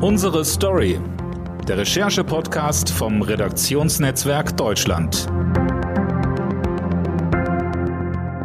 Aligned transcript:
Unsere 0.00 0.44
Story. 0.44 1.00
Der 1.66 1.78
Recherche-Podcast 1.78 2.88
vom 2.88 3.20
Redaktionsnetzwerk 3.20 4.56
Deutschland. 4.56 5.26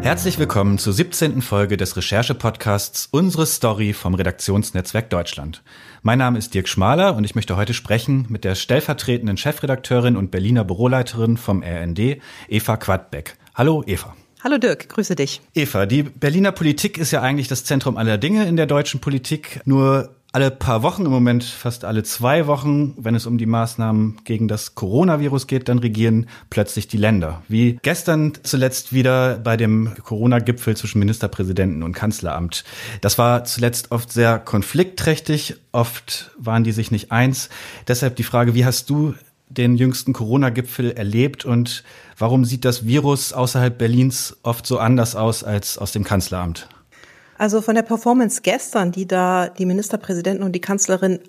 Herzlich 0.02 0.39
willkommen 0.39 0.79
zur 0.79 0.94
17. 0.94 1.44
Folge 1.44 1.78
des 1.78 1.96
Recherche-Podcasts 1.96 3.08
Unsere 3.12 3.46
Story 3.46 3.94
vom 3.94 4.16
Redaktionsnetzwerk 4.16 5.12
Deutschland. 5.12 5.62
Mein 6.02 6.18
Name 6.18 6.39
ist 6.39 6.55
Dirk 6.55 6.68
Schmaler 6.68 7.16
und 7.16 7.23
ich 7.23 7.36
möchte 7.36 7.55
heute 7.55 7.75
sprechen 7.75 8.25
mit 8.29 8.45
der 8.45 8.55
stellvertretenden 8.55 9.38
Chefredakteurin 9.38 10.17
und 10.17 10.31
Berliner 10.31 10.63
Büroleiterin 10.63 11.38
vom 11.38 11.61
RND, 11.61 12.20
Eva 12.47 12.77
Quadbeck. 12.77 13.38
Hallo, 13.54 13.83
Eva. 13.85 14.15
Hallo 14.43 14.57
Dirk, 14.57 14.89
grüße 14.89 15.15
dich. 15.15 15.39
Eva, 15.54 15.85
die 15.85 16.01
Berliner 16.01 16.51
Politik 16.51 16.97
ist 16.97 17.11
ja 17.11 17.21
eigentlich 17.21 17.47
das 17.47 17.63
Zentrum 17.63 17.95
aller 17.95 18.17
Dinge 18.17 18.47
in 18.47 18.57
der 18.57 18.65
deutschen 18.65 18.99
Politik. 18.99 19.61
Nur 19.65 20.15
alle 20.34 20.50
paar 20.50 20.81
Wochen, 20.81 21.05
im 21.05 21.11
Moment 21.11 21.43
fast 21.43 21.86
alle 21.86 22.02
zwei 22.02 22.48
Wochen, 22.48 22.95
wenn 22.98 23.13
es 23.13 23.27
um 23.27 23.38
die 23.38 23.45
Maßnahmen 23.45 24.17
gegen 24.23 24.48
das 24.48 24.73
Coronavirus 24.73 25.45
geht, 25.45 25.70
dann 25.70 25.77
regieren 25.77 26.25
plötzlich 26.49 26.88
die 26.88 26.98
Länder. 26.98 27.44
Wie 27.48 27.77
gestern 27.84 28.34
zuletzt 28.41 28.94
wieder 28.94 29.38
bei 29.38 29.58
dem 29.58 29.94
Corona-Gipfel 30.03 30.75
zwischen 30.75 30.98
Ministerpräsidenten 30.98 31.84
und 31.84 31.94
Kanzleramt. 31.94 32.63
Das 33.02 33.20
war 33.20 33.44
zuletzt 33.45 33.91
oft 33.91 34.11
sehr 34.11 34.39
konfliktträchtig, 34.39 35.58
oft 35.72 36.31
waren 36.39 36.63
die 36.63 36.72
sich 36.72 36.89
nicht 36.89 37.11
eins. 37.11 37.50
Deshalb 37.88 38.16
die 38.16 38.23
Frage, 38.23 38.55
wie 38.55 38.66
hast 38.66 38.89
du 38.89 39.13
den 39.50 39.75
jüngsten 39.75 40.13
Corona-Gipfel 40.13 40.94
erlebt 40.94 41.45
und 41.45 41.84
warum 42.17 42.44
sieht 42.44 42.66
das 42.66 42.88
Virus 42.88 43.34
außerhalb 43.34 43.77
Berlins 43.77 44.36
oft 44.41 44.66
so 44.66 44.80
anders 44.80 45.16
aus 45.16 45.44
als 45.44 45.77
aus 45.77 45.91
dem 45.91 46.03
Kanzleramt? 46.03 46.70
Also 47.38 47.62
von 47.62 47.76
der 47.76 47.82
Performance 47.82 48.42
gestern, 48.42 48.92
die 48.92 49.08
da 49.08 49.50
die 49.50 49.66
Ministerpräsidenten 49.66 50.44
und 50.44 50.54
die 50.54 50.62
Kanzlerin 50.62 51.20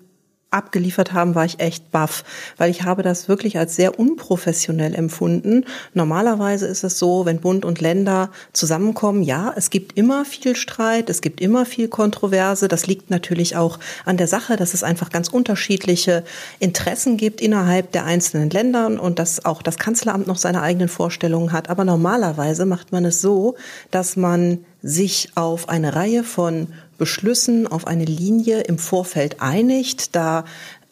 abgeliefert 0.55 1.13
haben, 1.13 1.35
war 1.35 1.45
ich 1.45 1.61
echt 1.61 1.91
baff, 1.91 2.25
weil 2.57 2.71
ich 2.71 2.85
habe 2.85 3.03
das 3.03 3.29
wirklich 3.29 3.59
als 3.59 3.75
sehr 3.77 3.99
unprofessionell 3.99 4.95
empfunden. 4.95 5.65
Normalerweise 5.93 6.67
ist 6.67 6.85
es 6.85 6.99
so, 6.99 7.27
wenn 7.27 7.41
Bund 7.41 7.65
und 7.65 7.81
Länder 7.81 8.31
zusammenkommen, 8.53 9.23
ja, 9.23 9.53
es 9.57 9.71
gibt 9.71 9.99
immer 9.99 10.25
viel 10.25 10.55
Streit, 10.55 11.11
es 11.11 11.21
gibt 11.21 11.41
immer 11.41 11.67
viel 11.67 11.89
Kontroverse. 11.89 12.69
Das 12.69 12.87
liegt 12.87 13.11
natürlich 13.11 13.57
auch 13.57 13.79
an 14.05 14.17
der 14.17 14.29
Sache, 14.29 14.57
dass 14.57 14.75
es 14.75 14.85
einfach 14.85 15.11
ganz 15.11 15.29
unterschiedliche 15.29 16.23
Interessen 16.61 17.17
gibt 17.17 17.41
innerhalb 17.41 17.91
der 17.93 18.05
einzelnen 18.05 18.51
Länder 18.51 18.87
und 18.87 19.19
dass 19.19 19.45
auch 19.45 19.61
das 19.61 19.77
Kanzleramt 19.77 20.29
noch 20.29 20.39
seine 20.39 20.63
eigenen 20.63 20.89
Vorstellungen 20.89 21.53
hat. 21.53 21.69
Aber 21.69 21.85
normalerweise 21.85 22.65
macht 22.65 22.93
man 22.93 23.05
es 23.05 23.21
so, 23.21 23.57
dass 23.91 24.17
man 24.17 24.65
sich 24.85 25.31
auf 25.35 25.71
eine 25.71 25.97
Reihe 25.97 26.23
von 26.23 26.69
Beschlüssen, 26.99 27.67
auf 27.67 27.87
eine 27.87 28.05
Linie 28.05 28.61
im 28.61 28.79
Vorfeld 28.79 29.41
einigt. 29.41 30.15
Da 30.15 30.45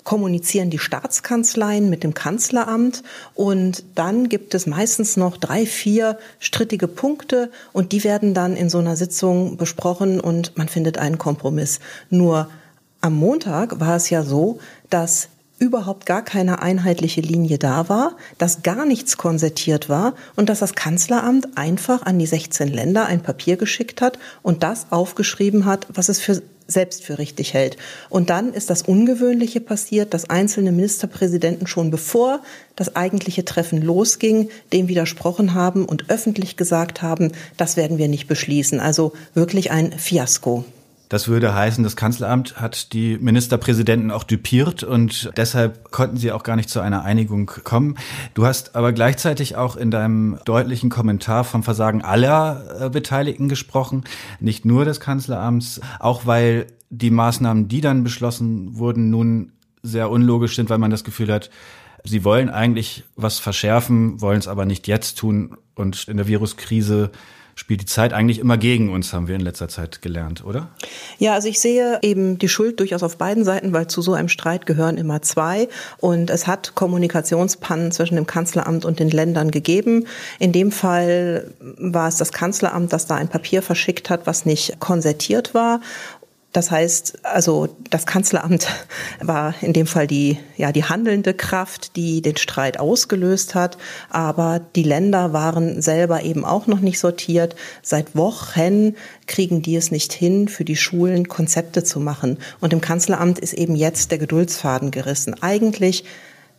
kommunizieren 0.03 0.71
die 0.71 0.79
Staatskanzleien 0.79 1.89
mit 1.89 2.03
dem 2.03 2.15
Kanzleramt 2.15 3.05
und 3.35 3.85
dann 3.95 4.29
gibt 4.29 4.55
es 4.55 4.67
meistens 4.67 5.17
noch 5.17 5.37
drei, 5.37 5.67
vier 5.67 6.19
strittige 6.41 6.89
Punkte 6.89 7.51
und 7.73 7.93
die 7.93 8.03
werden 8.03 8.35
dann 8.35 8.57
in 8.57 8.69
so 8.69 8.79
einer 8.79 8.97
Sitzung 8.97 9.59
besprochen 9.59 10.19
und 10.21 10.57
man 10.57 10.69
findet 10.69 10.99
einen 10.99 11.19
Kompromiss. 11.19 11.79
Nur 12.11 12.49
am 13.01 13.15
Montag 13.15 13.79
war 13.79 13.95
es 13.95 14.11
ja 14.11 14.25
so, 14.25 14.59
dass 14.91 15.29
überhaupt 15.63 16.07
gar 16.07 16.25
keine 16.25 16.61
einheitliche 16.61 17.21
Linie 17.21 17.57
da 17.57 17.89
war, 17.89 18.17
dass 18.37 18.65
gar 18.65 18.85
nichts 18.85 19.17
konzertiert 19.17 19.89
war 19.89 20.15
und 20.35 20.49
dass 20.49 20.59
das 20.59 20.75
Kanzleramt 20.75 21.57
einfach 21.57 22.03
an 22.03 22.19
die 22.19 22.27
16 22.27 22.67
Länder 22.67 23.07
ein 23.07 23.23
Papier 23.23 23.57
geschickt 23.57 24.01
hat 24.01 24.19
und 24.43 24.65
das 24.65 24.87
aufgeschrieben 24.91 25.65
hat, 25.65 25.87
was 25.95 26.09
es 26.09 26.19
für 26.19 26.43
selbst 26.67 27.05
für 27.05 27.19
richtig 27.19 27.55
hält. 27.55 27.77
Und 28.09 28.31
dann 28.31 28.53
ist 28.53 28.71
das 28.71 28.83
Ungewöhnliche 28.83 29.61
passiert, 29.61 30.15
dass 30.15 30.31
einzelne 30.31 30.73
Ministerpräsidenten 30.73 31.67
schon 31.67 31.91
bevor 31.91 32.41
das 32.75 32.97
eigentliche 32.97 33.45
Treffen 33.45 33.83
losging, 33.83 34.49
dem 34.73 34.89
widersprochen 34.89 35.55
haben 35.55 35.85
und 35.85 36.09
öffentlich 36.09 36.57
gesagt 36.57 37.03
haben, 37.03 37.33
das 37.57 37.77
werden 37.77 37.99
wir 37.99 38.09
nicht 38.09 38.27
beschließen. 38.27 38.81
Also 38.81 39.13
wirklich 39.35 39.71
ein 39.71 39.93
Fiasko. 39.93 40.65
Das 41.13 41.29
würde 41.29 41.55
heißen, 41.55 41.85
das 41.85 41.95
Kanzleramt 41.95 42.59
hat 42.59 42.95
die 42.95 43.19
Ministerpräsidenten 43.19 44.11
auch 44.11 44.25
dupiert 44.25 44.83
und 44.83 45.31
deshalb 45.37 45.91
konnten 45.91 46.17
sie 46.17 46.33
auch 46.33 46.43
gar 46.43 46.57
nicht 46.57 46.71
zu 46.71 46.81
einer 46.81 47.05
Einigung 47.05 47.51
kommen. 47.65 47.99
Du 48.33 48.47
hast 48.47 48.75
aber 48.77 48.95
gleichzeitig 48.95 49.55
auch 49.55 49.77
in 49.77 49.91
deinem 49.91 50.39
deutlichen 50.47 50.89
Kommentar 50.89 51.45
vom 51.45 51.65
Versagen 51.65 52.01
aller 52.01 52.65
äh, 52.81 52.89
Beteiligten 52.89 53.51
gesprochen, 53.51 54.05
nicht 54.41 54.65
nur 54.65 54.87
des 54.87 55.01
Kanzleramts, 55.01 55.83
auch 56.01 56.25
weil 56.25 56.67
die 56.89 57.11
Maßnahmen, 57.11 57.69
die 57.69 57.83
dann 57.83 58.05
beschlossen 58.05 58.79
wurden, 58.79 59.11
nun 59.11 59.53
sehr 59.83 60.09
unlogisch 60.09 60.57
sind, 60.57 60.71
weil 60.71 60.79
man 60.79 60.91
das 60.91 61.05
Gefühl 61.05 61.31
hat, 61.31 61.51
sie 62.05 62.25
wollen 62.25 62.49
eigentlich 62.49 63.05
was 63.17 63.39
verschärfen, 63.39 64.23
wollen 64.23 64.39
es 64.39 64.49
aber 64.49 64.65
nicht 64.65 64.89
jetzt 64.89 65.19
tun 65.19 65.59
und 65.75 66.09
in 66.09 66.17
der 66.17 66.27
Viruskrise 66.27 67.11
spielt 67.63 67.81
die 67.81 67.87
Zeit 67.87 68.13
eigentlich 68.13 68.41
immer 68.41 68.59
gegen 68.59 68.91
uns, 68.91 69.13
haben 69.13 69.29
wir 69.29 69.37
in 69.37 69.41
letzter 69.41 69.69
Zeit 69.69 70.03
gelernt, 70.03 70.45
oder? 70.45 70.71
Ja, 71.19 71.35
also 71.35 71.47
ich 71.47 71.61
sehe 71.61 72.01
eben 72.03 72.37
die 72.37 72.49
Schuld 72.49 72.81
durchaus 72.81 73.05
auf 73.05 73.19
beiden 73.19 73.45
Seiten, 73.45 73.73
weil 73.73 73.87
zu 73.87 74.03
so 74.03 74.15
einem 74.15 74.29
Streit 74.29 74.67
gehören 74.67 74.97
immer 74.97 75.23
zwei. 75.23 75.69
Und 75.99 76.29
es 76.29 76.49
hat 76.49 76.75
Kommunikationspannen 76.75 77.93
zwischen 77.93 78.17
dem 78.17 78.27
Kanzleramt 78.27 78.85
und 78.85 78.99
den 78.99 79.11
Ländern 79.11 79.53
gegeben. 79.53 80.09
In 80.41 80.51
dem 80.51 80.73
Fall 80.73 81.55
war 81.61 82.09
es 82.09 82.17
das 82.17 82.33
Kanzleramt, 82.33 82.93
das 82.93 83.07
da 83.07 83.15
ein 83.15 83.29
Papier 83.29 83.63
verschickt 83.63 84.11
hat, 84.11 84.27
was 84.27 84.45
nicht 84.45 84.81
konzertiert 84.81 85.55
war. 85.55 85.81
Das 86.53 86.71
heißt, 86.71 87.25
also 87.25 87.69
das 87.89 88.05
Kanzleramt 88.05 88.67
war 89.21 89.55
in 89.63 89.73
dem 89.73 89.87
Fall 89.87 90.07
die, 90.07 90.39
ja, 90.57 90.71
die 90.71 90.85
handelnde 90.85 91.33
Kraft, 91.33 91.97
die 91.97 92.21
den 92.21 92.37
Streit 92.37 92.79
ausgelöst 92.79 93.55
hat. 93.55 93.79
Aber 94.11 94.61
die 94.77 94.83
Länder 94.83 95.33
waren 95.33 95.81
selber 95.81 96.23
eben 96.23 96.45
auch 96.45 96.67
noch 96.67 96.81
nicht 96.81 96.99
sortiert. 96.99 97.57
Seit 97.83 98.15
Wochen 98.15 98.97
kriegen 99.27 99.63
die 99.63 99.77
es 99.77 99.91
nicht 99.91 100.13
hin, 100.13 100.49
für 100.49 100.65
die 100.65 100.77
Schulen 100.77 101.29
Konzepte 101.29 101.85
zu 101.85 102.01
machen. 102.01 102.39
Und 102.61 102.73
im 102.73 102.83
Kanzleramt 102.83 103.39
ist 103.39 103.55
eben 103.55 103.75
jetzt 103.75 104.11
der 104.11 104.19
Geduldsfaden 104.19 104.91
gerissen. 104.91 105.43
Eigentlich 105.43 106.05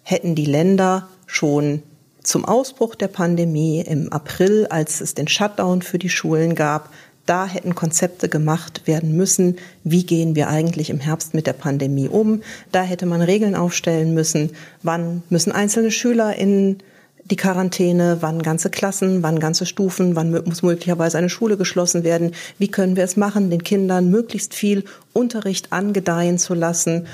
hätten 0.01 0.33
die 0.33 0.45
Länder 0.45 1.07
schon 1.27 1.83
zum 2.23 2.45
Ausbruch 2.45 2.95
der 2.95 3.09
Pandemie 3.09 3.81
im 3.81 4.11
April, 4.11 4.65
als 4.69 5.01
es 5.01 5.13
den 5.13 5.27
Shutdown 5.27 5.81
für 5.81 5.99
die 5.99 6.09
Schulen 6.09 6.55
gab, 6.55 6.89
da 7.25 7.45
hätten 7.45 7.75
Konzepte 7.75 8.27
gemacht 8.27 8.81
werden 8.85 9.15
müssen, 9.15 9.57
wie 9.83 10.05
gehen 10.05 10.35
wir 10.35 10.49
eigentlich 10.49 10.89
im 10.89 10.99
Herbst 10.99 11.33
mit 11.33 11.47
der 11.47 11.53
Pandemie 11.53 12.09
um. 12.09 12.41
Da 12.71 12.83
hätte 12.83 13.05
man 13.05 13.21
Regeln 13.21 13.55
aufstellen 13.55 14.13
müssen, 14.13 14.51
wann 14.81 15.23
müssen 15.29 15.51
einzelne 15.51 15.91
Schüler 15.91 16.35
in 16.35 16.79
die 17.25 17.37
Quarantäne, 17.37 18.17
wann 18.19 18.41
ganze 18.41 18.69
Klassen, 18.69 19.23
wann 19.23 19.39
ganze 19.39 19.65
Stufen, 19.65 20.15
wann 20.15 20.31
muss 20.31 20.61
möglicherweise 20.61 21.17
eine 21.17 21.29
Schule 21.29 21.55
geschlossen 21.55 22.03
werden. 22.03 22.31
Wie 22.57 22.67
können 22.67 22.97
wir 22.97 23.05
es 23.05 23.15
machen, 23.15 23.49
den 23.49 23.63
Kindern 23.63 24.09
möglichst 24.09 24.53
viel 24.53 24.83
Unterricht 25.13 25.71
angedeihen 25.71 26.37
zu 26.37 26.53
lassen, 26.53 27.07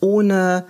ohne 0.00 0.64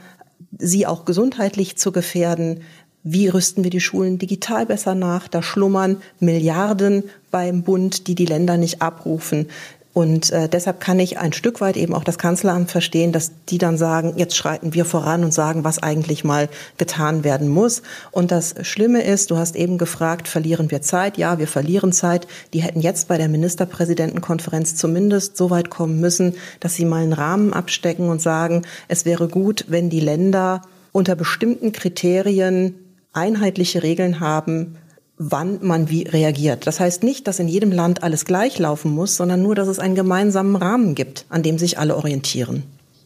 sie 0.59 0.87
auch 0.87 1.05
gesundheitlich 1.05 1.77
zu 1.77 1.91
gefährden. 1.91 2.61
Wie 3.07 3.29
rüsten 3.29 3.65
wir 3.65 3.71
die 3.71 3.83
Schulen 3.83 4.19
digital 4.19 4.65
besser 4.65 4.95
nach? 4.95 5.29
Da 5.29 5.43
schlummern 5.43 5.99
Milliarden 6.21 7.05
beim 7.31 7.63
Bund, 7.63 8.07
die 8.07 8.15
die 8.15 8.25
Länder 8.25 8.57
nicht 8.57 8.81
abrufen. 8.81 9.49
Und 9.93 10.33
äh, 10.33 10.49
deshalb 10.49 10.81
kann 10.81 10.99
ich 10.99 11.19
ein 11.19 11.35
Stück 11.35 11.61
weit 11.61 11.77
eben 11.77 11.95
auch 11.95 12.03
das 12.03 12.17
Kanzleramt 12.17 12.71
verstehen, 12.71 13.13
dass 13.13 13.31
die 13.51 13.59
dann 13.59 13.77
sagen, 13.77 14.15
jetzt 14.17 14.35
schreiten 14.37 14.73
wir 14.73 14.87
voran 14.87 15.23
und 15.23 15.35
sagen, 15.35 15.65
was 15.65 15.83
eigentlich 15.83 16.25
mal 16.25 16.49
getan 16.79 17.25
werden 17.25 17.49
muss. 17.49 17.83
Und 18.11 18.33
das 18.33 18.55
Schlimme 18.63 19.03
ist, 19.05 19.31
du 19.31 19.37
hast 19.37 19.55
eben 19.55 19.77
gefragt, 19.77 20.27
verlieren 20.27 20.71
wir 20.71 20.81
Zeit? 20.81 21.19
Ja, 21.19 21.39
wir 21.39 21.47
verlieren 21.47 21.93
Zeit. 21.93 22.27
Die 22.55 22.63
hätten 22.63 22.81
jetzt 22.81 23.07
bei 23.07 23.19
der 23.19 23.29
Ministerpräsidentenkonferenz 23.29 24.77
zumindest 24.77 25.37
so 25.37 25.51
weit 25.51 25.69
kommen 25.69 26.01
müssen, 26.01 26.35
dass 26.59 26.75
sie 26.75 26.87
mal 26.87 27.03
einen 27.03 27.13
Rahmen 27.13 27.53
abstecken 27.53 28.09
und 28.09 28.23
sagen, 28.23 28.63
es 28.89 29.05
wäre 29.05 29.29
gut, 29.29 29.67
wenn 29.69 29.91
die 29.91 30.01
Länder 30.01 30.63
unter 30.91 31.15
bestimmten 31.17 31.73
Kriterien 31.73 32.75
einheitliche 33.15 33.83
Regeln 33.83 34.21
haben, 34.21 34.77
wann 35.17 35.59
man 35.63 35.89
wie 35.89 36.03
reagiert. 36.03 36.67
Das 36.67 36.81
heißt 36.81 37.03
nicht, 37.03 37.27
dass 37.27 37.39
in 37.39 37.49
jedem 37.49 37.73
Land 37.73 38.03
alles 38.03 38.25
gleich 38.25 38.59
laufen 38.59 38.93
muss, 38.93 39.17
sondern 39.17 39.43
nur, 39.43 39.55
dass 39.55 39.69
es 39.69 39.79
einen 39.79 39.95
gemeinsamen 39.95 40.57
Rahmen 40.57 40.95
gibt, 40.95 41.25
an 41.29 41.43
dem 41.43 41.59
sich 41.59 41.79
alle 41.79 41.97
orientieren. 41.97 42.65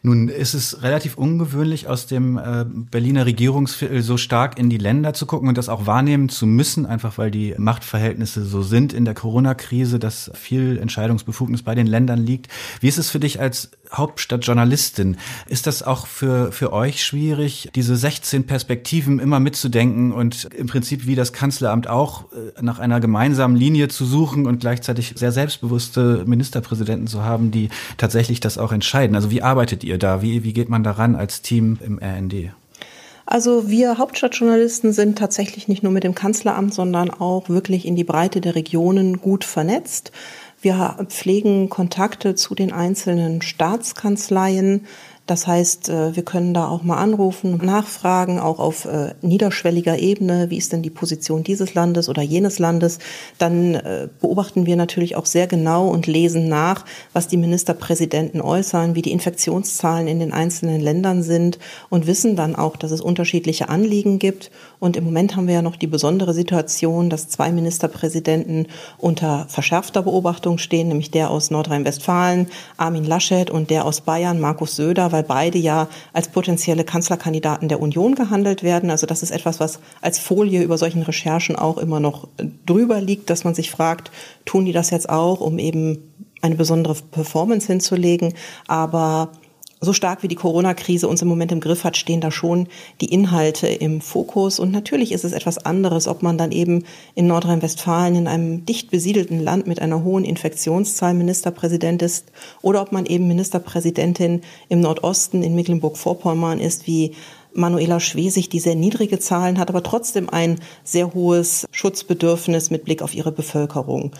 Nun 0.08 0.28
ist 0.28 0.54
es 0.54 0.82
relativ 0.82 1.18
ungewöhnlich, 1.18 1.86
aus 1.86 2.06
dem 2.06 2.38
äh, 2.38 2.64
Berliner 2.66 3.26
Regierungsviertel 3.26 4.00
so 4.00 4.16
stark 4.16 4.58
in 4.58 4.70
die 4.70 4.78
Länder 4.78 5.12
zu 5.12 5.26
gucken 5.26 5.50
und 5.50 5.58
das 5.58 5.68
auch 5.68 5.84
wahrnehmen 5.84 6.30
zu 6.30 6.46
müssen, 6.46 6.86
einfach 6.86 7.18
weil 7.18 7.30
die 7.30 7.54
Machtverhältnisse 7.58 8.46
so 8.46 8.62
sind 8.62 8.94
in 8.94 9.04
der 9.04 9.12
Corona-Krise, 9.12 9.98
dass 9.98 10.30
viel 10.32 10.78
Entscheidungsbefugnis 10.78 11.62
bei 11.62 11.74
den 11.74 11.86
Ländern 11.86 12.20
liegt. 12.20 12.48
Wie 12.80 12.88
ist 12.88 12.96
es 12.96 13.10
für 13.10 13.20
dich 13.20 13.38
als 13.38 13.70
Hauptstadtjournalistin. 13.92 15.16
Ist 15.46 15.66
das 15.66 15.82
auch 15.82 16.06
für, 16.06 16.52
für 16.52 16.72
euch 16.72 17.04
schwierig, 17.04 17.70
diese 17.74 17.96
16 17.96 18.44
Perspektiven 18.44 19.18
immer 19.18 19.40
mitzudenken 19.40 20.12
und 20.12 20.44
im 20.56 20.66
Prinzip 20.66 21.06
wie 21.06 21.14
das 21.14 21.32
Kanzleramt 21.32 21.88
auch 21.88 22.24
äh, 22.32 22.62
nach 22.62 22.78
einer 22.78 23.00
gemeinsamen 23.00 23.56
Linie 23.56 23.88
zu 23.88 24.04
suchen 24.04 24.46
und 24.46 24.60
gleichzeitig 24.60 25.14
sehr 25.16 25.32
selbstbewusste 25.32 26.24
Ministerpräsidenten 26.26 27.06
zu 27.06 27.22
haben, 27.22 27.50
die 27.50 27.70
tatsächlich 27.96 28.40
das 28.40 28.58
auch 28.58 28.72
entscheiden? 28.72 29.16
Also 29.16 29.30
wie 29.30 29.42
arbeitet 29.42 29.84
ihr 29.84 29.97
da? 29.98 30.22
Wie, 30.22 30.44
wie 30.44 30.52
geht 30.52 30.68
man 30.68 30.82
daran 30.82 31.16
als 31.16 31.42
Team 31.42 31.78
im 31.84 31.98
RND? 31.98 32.52
Also 33.26 33.68
wir 33.68 33.98
Hauptstadtjournalisten 33.98 34.94
sind 34.94 35.18
tatsächlich 35.18 35.68
nicht 35.68 35.82
nur 35.82 35.92
mit 35.92 36.02
dem 36.02 36.14
Kanzleramt, 36.14 36.72
sondern 36.72 37.10
auch 37.10 37.50
wirklich 37.50 37.84
in 37.84 37.94
die 37.94 38.04
Breite 38.04 38.40
der 38.40 38.54
Regionen 38.54 39.20
gut 39.20 39.44
vernetzt. 39.44 40.12
Wir 40.62 40.96
pflegen 41.08 41.68
Kontakte 41.68 42.34
zu 42.34 42.54
den 42.54 42.72
einzelnen 42.72 43.42
Staatskanzleien. 43.42 44.86
Das 45.28 45.46
heißt, 45.46 45.90
äh, 45.90 46.16
wir 46.16 46.22
können 46.22 46.54
da 46.54 46.68
auch 46.68 46.82
mal 46.82 46.96
anrufen 46.96 47.60
nachfragen, 47.62 48.40
auch 48.40 48.58
auf 48.58 48.86
äh, 48.86 49.12
niederschwelliger 49.20 49.98
Ebene, 49.98 50.48
wie 50.48 50.56
ist 50.56 50.72
denn 50.72 50.80
die 50.80 50.88
Position 50.88 51.44
dieses 51.44 51.74
Landes 51.74 52.08
oder 52.08 52.22
jenes 52.22 52.58
Landes. 52.58 52.98
Dann 53.36 53.74
äh, 53.74 54.08
beobachten 54.22 54.64
wir 54.64 54.76
natürlich 54.76 55.16
auch 55.16 55.26
sehr 55.26 55.46
genau 55.46 55.86
und 55.88 56.06
lesen 56.06 56.48
nach, 56.48 56.86
was 57.12 57.28
die 57.28 57.36
Ministerpräsidenten 57.36 58.40
äußern, 58.40 58.94
wie 58.94 59.02
die 59.02 59.12
Infektionszahlen 59.12 60.08
in 60.08 60.18
den 60.18 60.32
einzelnen 60.32 60.80
Ländern 60.80 61.22
sind 61.22 61.58
und 61.90 62.06
wissen 62.06 62.34
dann 62.34 62.56
auch, 62.56 62.76
dass 62.76 62.90
es 62.90 63.02
unterschiedliche 63.02 63.68
Anliegen 63.68 64.18
gibt. 64.18 64.50
Und 64.80 64.96
im 64.96 65.04
Moment 65.04 65.36
haben 65.36 65.46
wir 65.46 65.54
ja 65.54 65.62
noch 65.62 65.76
die 65.76 65.86
besondere 65.86 66.32
Situation, 66.32 67.10
dass 67.10 67.28
zwei 67.28 67.52
Ministerpräsidenten 67.52 68.66
unter 68.96 69.44
verschärfter 69.48 70.02
Beobachtung 70.02 70.56
stehen, 70.56 70.88
nämlich 70.88 71.10
der 71.10 71.30
aus 71.30 71.50
Nordrhein-Westfalen, 71.50 72.46
Armin 72.78 73.04
Laschet, 73.04 73.50
und 73.50 73.68
der 73.68 73.84
aus 73.84 74.00
Bayern, 74.00 74.40
Markus 74.40 74.76
Söder, 74.76 75.12
weil 75.18 75.24
beide 75.24 75.58
ja 75.58 75.88
als 76.12 76.28
potenzielle 76.28 76.84
Kanzlerkandidaten 76.84 77.68
der 77.68 77.80
Union 77.80 78.14
gehandelt 78.14 78.62
werden. 78.62 78.90
Also 78.90 79.06
das 79.06 79.22
ist 79.22 79.32
etwas, 79.32 79.58
was 79.58 79.80
als 80.00 80.18
Folie 80.20 80.62
über 80.62 80.78
solchen 80.78 81.02
Recherchen 81.02 81.56
auch 81.56 81.78
immer 81.78 81.98
noch 81.98 82.28
drüber 82.66 83.00
liegt, 83.00 83.30
dass 83.30 83.42
man 83.42 83.54
sich 83.54 83.70
fragt, 83.70 84.12
tun 84.44 84.64
die 84.64 84.72
das 84.72 84.90
jetzt 84.90 85.08
auch, 85.08 85.40
um 85.40 85.58
eben 85.58 86.12
eine 86.40 86.54
besondere 86.54 86.94
Performance 86.94 87.66
hinzulegen? 87.66 88.34
Aber 88.68 89.32
so 89.80 89.92
stark 89.92 90.22
wie 90.22 90.28
die 90.28 90.34
Corona-Krise 90.34 91.08
uns 91.08 91.22
im 91.22 91.28
Moment 91.28 91.52
im 91.52 91.60
Griff 91.60 91.84
hat, 91.84 91.96
stehen 91.96 92.20
da 92.20 92.30
schon 92.30 92.68
die 93.00 93.12
Inhalte 93.12 93.68
im 93.68 94.00
Fokus. 94.00 94.58
Und 94.58 94.72
natürlich 94.72 95.12
ist 95.12 95.24
es 95.24 95.32
etwas 95.32 95.58
anderes, 95.58 96.08
ob 96.08 96.22
man 96.22 96.38
dann 96.38 96.52
eben 96.52 96.84
in 97.14 97.26
Nordrhein-Westfalen 97.28 98.16
in 98.16 98.26
einem 98.26 98.66
dicht 98.66 98.90
besiedelten 98.90 99.40
Land 99.40 99.66
mit 99.66 99.80
einer 99.80 100.02
hohen 100.02 100.24
Infektionszahl 100.24 101.14
Ministerpräsident 101.14 102.02
ist 102.02 102.32
oder 102.62 102.82
ob 102.82 102.92
man 102.92 103.06
eben 103.06 103.28
Ministerpräsidentin 103.28 104.42
im 104.68 104.80
Nordosten 104.80 105.42
in 105.42 105.54
Mecklenburg-Vorpommern 105.54 106.58
ist, 106.58 106.86
wie 106.86 107.14
Manuela 107.54 107.98
Schwesig, 107.98 108.50
die 108.50 108.60
sehr 108.60 108.74
niedrige 108.74 109.18
Zahlen 109.18 109.58
hat, 109.58 109.68
aber 109.68 109.82
trotzdem 109.82 110.28
ein 110.28 110.60
sehr 110.84 111.14
hohes 111.14 111.66
Schutzbedürfnis 111.72 112.70
mit 112.70 112.84
Blick 112.84 113.02
auf 113.02 113.14
ihre 113.14 113.32
Bevölkerung. 113.32 114.12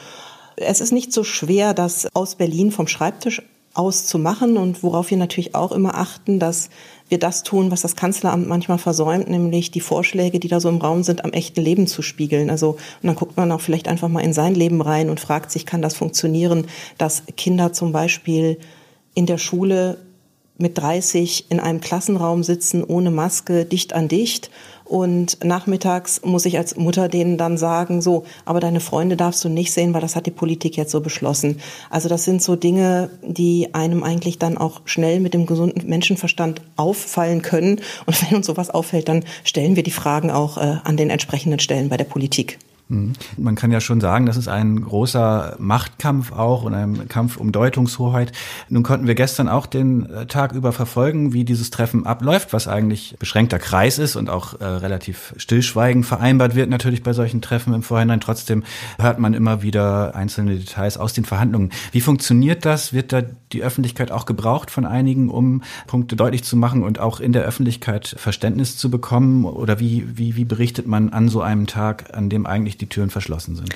Es 0.57 0.81
ist 0.81 0.93
nicht 0.93 1.13
so 1.13 1.23
schwer, 1.25 1.75
das 1.75 2.09
aus 2.15 2.35
Berlin 2.35 2.73
vom 2.73 2.89
Schreibtisch 2.89 3.43
auszumachen 3.79 4.57
und 4.57 4.83
worauf 4.83 5.11
wir 5.11 5.17
natürlich 5.17 5.55
auch 5.55 5.73
immer 5.73 5.95
achten, 5.95 6.41
dass 6.41 6.69
wir 7.09 7.19
das 7.19 7.43
tun, 7.43 7.71
was 7.71 7.81
das 7.81 7.97
Kanzleramt 7.97 8.49
manchmal 8.49 8.79
versäumt, 8.79 9.29
nämlich 9.29 9.71
die 9.71 9.81
Vorschläge, 9.81 10.41
die 10.41 10.49
da 10.49 10.61
so 10.61 10.69
im 10.69 10.79
Raum 10.79 11.03
sind, 11.03 11.25
am 11.25 11.33
echten 11.33 11.61
Leben 11.61 11.87
zu 11.87 12.03
spiegeln. 12.03 12.51
Also, 12.51 12.71
und 12.71 13.07
dann 13.07 13.15
guckt 13.15 13.37
man 13.37 13.53
auch 13.53 13.61
vielleicht 13.61 13.89
einfach 13.89 14.09
mal 14.09 14.21
in 14.21 14.33
sein 14.33 14.55
Leben 14.55 14.83
rein 14.83 15.09
und 15.09 15.21
fragt 15.21 15.51
sich, 15.51 15.65
kann 15.65 15.81
das 15.81 15.95
funktionieren, 15.95 16.67
dass 16.99 17.23
Kinder 17.37 17.73
zum 17.73 17.93
Beispiel 17.93 18.59
in 19.15 19.27
der 19.27 19.39
Schule 19.39 19.99
mit 20.59 20.77
30 20.77 21.51
in 21.51 21.61
einem 21.61 21.81
Klassenraum 21.81 22.43
sitzen, 22.43 22.83
ohne 22.83 23.13
Maske, 23.13 23.65
dicht 23.65 23.93
an 23.93 24.09
dicht 24.09 24.51
und 24.89 25.45
nachmittags 25.45 26.23
muss 26.25 26.47
ich 26.47 26.57
als 26.57 26.77
Mutter 26.77 27.09
denen 27.09 27.37
dann 27.37 27.59
sagen, 27.59 28.01
so, 28.01 28.25
aber 28.47 28.59
deine 28.59 28.81
Freunde 28.81 29.19
darfst 29.19 29.45
du 29.45 29.51
nicht 29.51 29.71
sehen, 29.71 29.93
weil 29.93 30.01
das 30.01 30.17
hat 30.17 30.25
die 30.25 30.31
Politik 30.31 30.79
jetzt 30.79 30.93
so 30.93 31.03
beschlossen. 31.03 31.61
Also 31.91 32.09
das 32.09 32.25
sind 32.25 32.43
so 32.43 32.57
Dinge, 32.57 33.11
die 33.23 33.75
einem 33.75 34.03
eigentlich 34.03 34.39
dann 34.39 34.57
auch 34.57 34.81
schnell 34.87 35.21
mit 35.21 35.35
dem 35.35 35.45
gesunden 35.45 35.87
Menschenverstand 35.87 36.63
auffallen 36.77 37.43
können. 37.43 37.81
Und 38.07 38.23
wenn 38.31 38.39
uns 38.39 38.47
sowas 38.47 38.71
auffällt, 38.71 39.09
dann 39.09 39.25
stellen 39.45 39.77
wir 39.77 39.83
die 39.83 39.91
Fragen 39.91 40.31
auch 40.31 40.57
äh, 40.57 40.79
an 40.83 40.97
den 40.97 41.11
entsprechenden 41.11 41.59
Stellen 41.59 41.91
bei 41.91 41.99
der 41.99 42.05
Politik. 42.05 42.59
Mhm. 42.89 43.13
Man 43.37 43.55
kann 43.55 43.71
ja 43.71 43.81
schon 43.81 44.01
sagen, 44.01 44.25
das 44.25 44.37
ist 44.37 44.49
ein 44.49 44.81
großer 44.81 45.57
Machtkampf 45.59 46.33
auch 46.33 46.63
und 46.63 46.75
ein 46.75 47.09
Kampf 47.09 47.37
um 47.37 47.53
Deutungshoheit. 47.53 48.33
Nun 48.71 48.83
konnten 48.83 49.07
wir 49.07 49.15
gestern 49.15 49.49
auch 49.49 49.67
den 49.67 50.09
äh, 50.09 50.27
Tag 50.27 50.53
über 50.53 50.73
verfolgen, 50.73 51.33
wie 51.35 51.45
dieses 51.45 51.71
Treffen 51.71 52.07
abläuft, 52.07 52.53
was 52.53 52.67
eigentlich 52.67 53.17
beschränkter 53.19 53.59
Kreis 53.59 53.99
ist 53.99 54.17
und 54.17 54.31
auch 54.31 54.59
äh, 54.61 54.65
relativ 54.65 55.35
stillschweigend 55.37 56.07
vereinbart 56.07 56.55
wird 56.55 56.71
natürlich 56.71 57.03
bei 57.03 57.13
solchen 57.13 57.43
Treffen 57.43 57.75
im 57.75 57.83
Vorhinein. 57.83 58.21
Trotzdem 58.21 58.65
hört 58.99 59.19
man 59.19 59.35
immer 59.35 59.63
wieder 59.63 60.15
einzelne 60.15 60.57
Details 60.57 60.97
aus 60.97 61.13
den 61.13 61.27
Verhandlungen. 61.27 61.71
Wie 61.93 62.01
funktioniert 62.01 62.65
das? 62.65 62.95
Wird 62.95 63.13
da 63.13 63.23
die 63.53 63.63
Öffentlichkeit 63.63 64.11
auch 64.13 64.25
gebraucht 64.25 64.71
von 64.71 64.87
einigen, 64.87 65.29
um 65.29 65.63
Punkte 65.87 66.17
deutlich 66.17 66.45
zu 66.45 66.57
machen 66.57 66.83
und 66.83 66.99
auch 67.01 67.21
in 67.21 67.33
der 67.33 67.43
Öffentlichkeit 67.43 68.15
Verständnis 68.19 68.79
zu 68.79 68.91
bekommen? 68.91 69.45
Oder 69.45 69.79
wie, 69.79 70.07
wie, 70.15 70.37
wie 70.37 70.45
berichtet 70.45 70.87
man 70.87 71.11
an 71.11 71.29
so 71.29 71.43
einem 71.43 71.67
Tag, 71.67 72.17
an 72.17 72.31
dem 72.31 72.47
eigentlich 72.47 72.78
die 72.79 72.87
Türen 72.87 73.11
verschlossen 73.11 73.57
sind? 73.57 73.75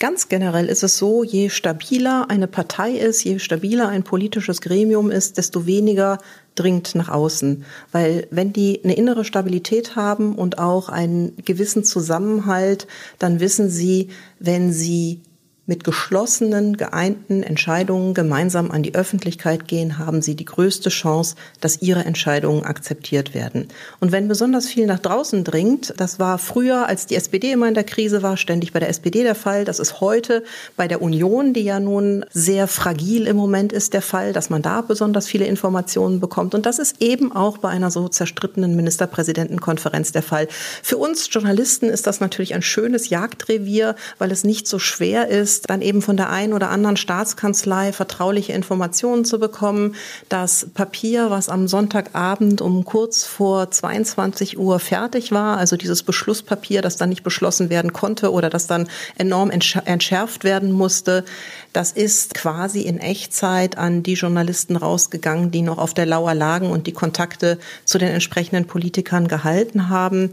Ganz 0.00 0.28
generell 0.28 0.66
ist 0.66 0.82
es 0.82 0.96
so, 0.96 1.22
je 1.22 1.50
stabiler 1.50 2.26
eine 2.28 2.48
Partei 2.48 2.92
ist, 2.92 3.22
je 3.22 3.38
stabiler 3.38 3.88
ein 3.88 4.02
politisches 4.02 4.60
Gremium 4.60 5.10
ist, 5.10 5.38
desto 5.38 5.66
weniger 5.66 6.18
dringt 6.56 6.96
nach 6.96 7.08
außen. 7.08 7.64
Weil 7.92 8.26
wenn 8.30 8.52
die 8.52 8.82
eine 8.82 8.96
innere 8.96 9.24
Stabilität 9.24 9.94
haben 9.94 10.34
und 10.34 10.58
auch 10.58 10.88
einen 10.88 11.36
gewissen 11.44 11.84
Zusammenhalt, 11.84 12.88
dann 13.20 13.38
wissen 13.38 13.70
sie, 13.70 14.08
wenn 14.40 14.72
sie 14.72 15.20
mit 15.66 15.82
geschlossenen, 15.82 16.76
geeinten 16.76 17.42
Entscheidungen 17.42 18.12
gemeinsam 18.12 18.70
an 18.70 18.82
die 18.82 18.94
Öffentlichkeit 18.94 19.66
gehen, 19.66 19.98
haben 19.98 20.20
sie 20.20 20.34
die 20.34 20.44
größte 20.44 20.90
Chance, 20.90 21.36
dass 21.60 21.80
ihre 21.80 22.04
Entscheidungen 22.04 22.64
akzeptiert 22.64 23.34
werden. 23.34 23.68
Und 23.98 24.12
wenn 24.12 24.28
besonders 24.28 24.66
viel 24.66 24.86
nach 24.86 24.98
draußen 24.98 25.42
dringt, 25.42 25.94
das 25.96 26.18
war 26.18 26.38
früher, 26.38 26.86
als 26.86 27.06
die 27.06 27.16
SPD 27.16 27.52
immer 27.52 27.68
in 27.68 27.74
der 27.74 27.84
Krise 27.84 28.22
war, 28.22 28.36
ständig 28.36 28.72
bei 28.72 28.80
der 28.80 28.90
SPD 28.90 29.22
der 29.22 29.34
Fall. 29.34 29.64
Das 29.64 29.78
ist 29.78 30.00
heute 30.00 30.44
bei 30.76 30.86
der 30.86 31.00
Union, 31.00 31.54
die 31.54 31.64
ja 31.64 31.80
nun 31.80 32.26
sehr 32.30 32.68
fragil 32.68 33.26
im 33.26 33.36
Moment 33.36 33.72
ist, 33.72 33.94
der 33.94 34.02
Fall, 34.02 34.34
dass 34.34 34.50
man 34.50 34.60
da 34.60 34.82
besonders 34.82 35.26
viele 35.26 35.46
Informationen 35.46 36.20
bekommt. 36.20 36.54
Und 36.54 36.66
das 36.66 36.78
ist 36.78 37.00
eben 37.00 37.32
auch 37.32 37.56
bei 37.58 37.70
einer 37.70 37.90
so 37.90 38.08
zerstrittenen 38.08 38.76
Ministerpräsidentenkonferenz 38.76 40.12
der 40.12 40.22
Fall. 40.22 40.46
Für 40.82 40.98
uns 40.98 41.28
Journalisten 41.30 41.86
ist 41.86 42.06
das 42.06 42.20
natürlich 42.20 42.54
ein 42.54 42.62
schönes 42.62 43.08
Jagdrevier, 43.08 43.96
weil 44.18 44.30
es 44.30 44.44
nicht 44.44 44.68
so 44.68 44.78
schwer 44.78 45.28
ist, 45.28 45.53
ist, 45.54 45.70
dann 45.70 45.82
eben 45.82 46.02
von 46.02 46.16
der 46.16 46.30
einen 46.30 46.52
oder 46.52 46.70
anderen 46.70 46.96
Staatskanzlei 46.96 47.92
vertrauliche 47.92 48.52
Informationen 48.52 49.24
zu 49.24 49.38
bekommen. 49.38 49.94
Das 50.28 50.66
Papier, 50.74 51.30
was 51.30 51.48
am 51.48 51.68
Sonntagabend 51.68 52.60
um 52.60 52.84
kurz 52.84 53.24
vor 53.24 53.70
22 53.70 54.58
Uhr 54.58 54.80
fertig 54.80 55.30
war, 55.30 55.58
also 55.58 55.76
dieses 55.76 56.02
Beschlusspapier, 56.02 56.82
das 56.82 56.96
dann 56.96 57.08
nicht 57.08 57.22
beschlossen 57.22 57.70
werden 57.70 57.92
konnte 57.92 58.32
oder 58.32 58.50
das 58.50 58.66
dann 58.66 58.88
enorm 59.16 59.50
entschärft 59.50 60.44
werden 60.44 60.72
musste, 60.72 61.24
das 61.72 61.92
ist 61.92 62.34
quasi 62.34 62.82
in 62.82 62.98
Echtzeit 62.98 63.78
an 63.78 64.02
die 64.02 64.14
Journalisten 64.14 64.76
rausgegangen, 64.76 65.50
die 65.50 65.62
noch 65.62 65.78
auf 65.78 65.94
der 65.94 66.06
Lauer 66.06 66.34
lagen 66.34 66.70
und 66.70 66.86
die 66.86 66.92
Kontakte 66.92 67.58
zu 67.84 67.98
den 67.98 68.08
entsprechenden 68.08 68.66
Politikern 68.66 69.28
gehalten 69.28 69.88
haben. 69.88 70.32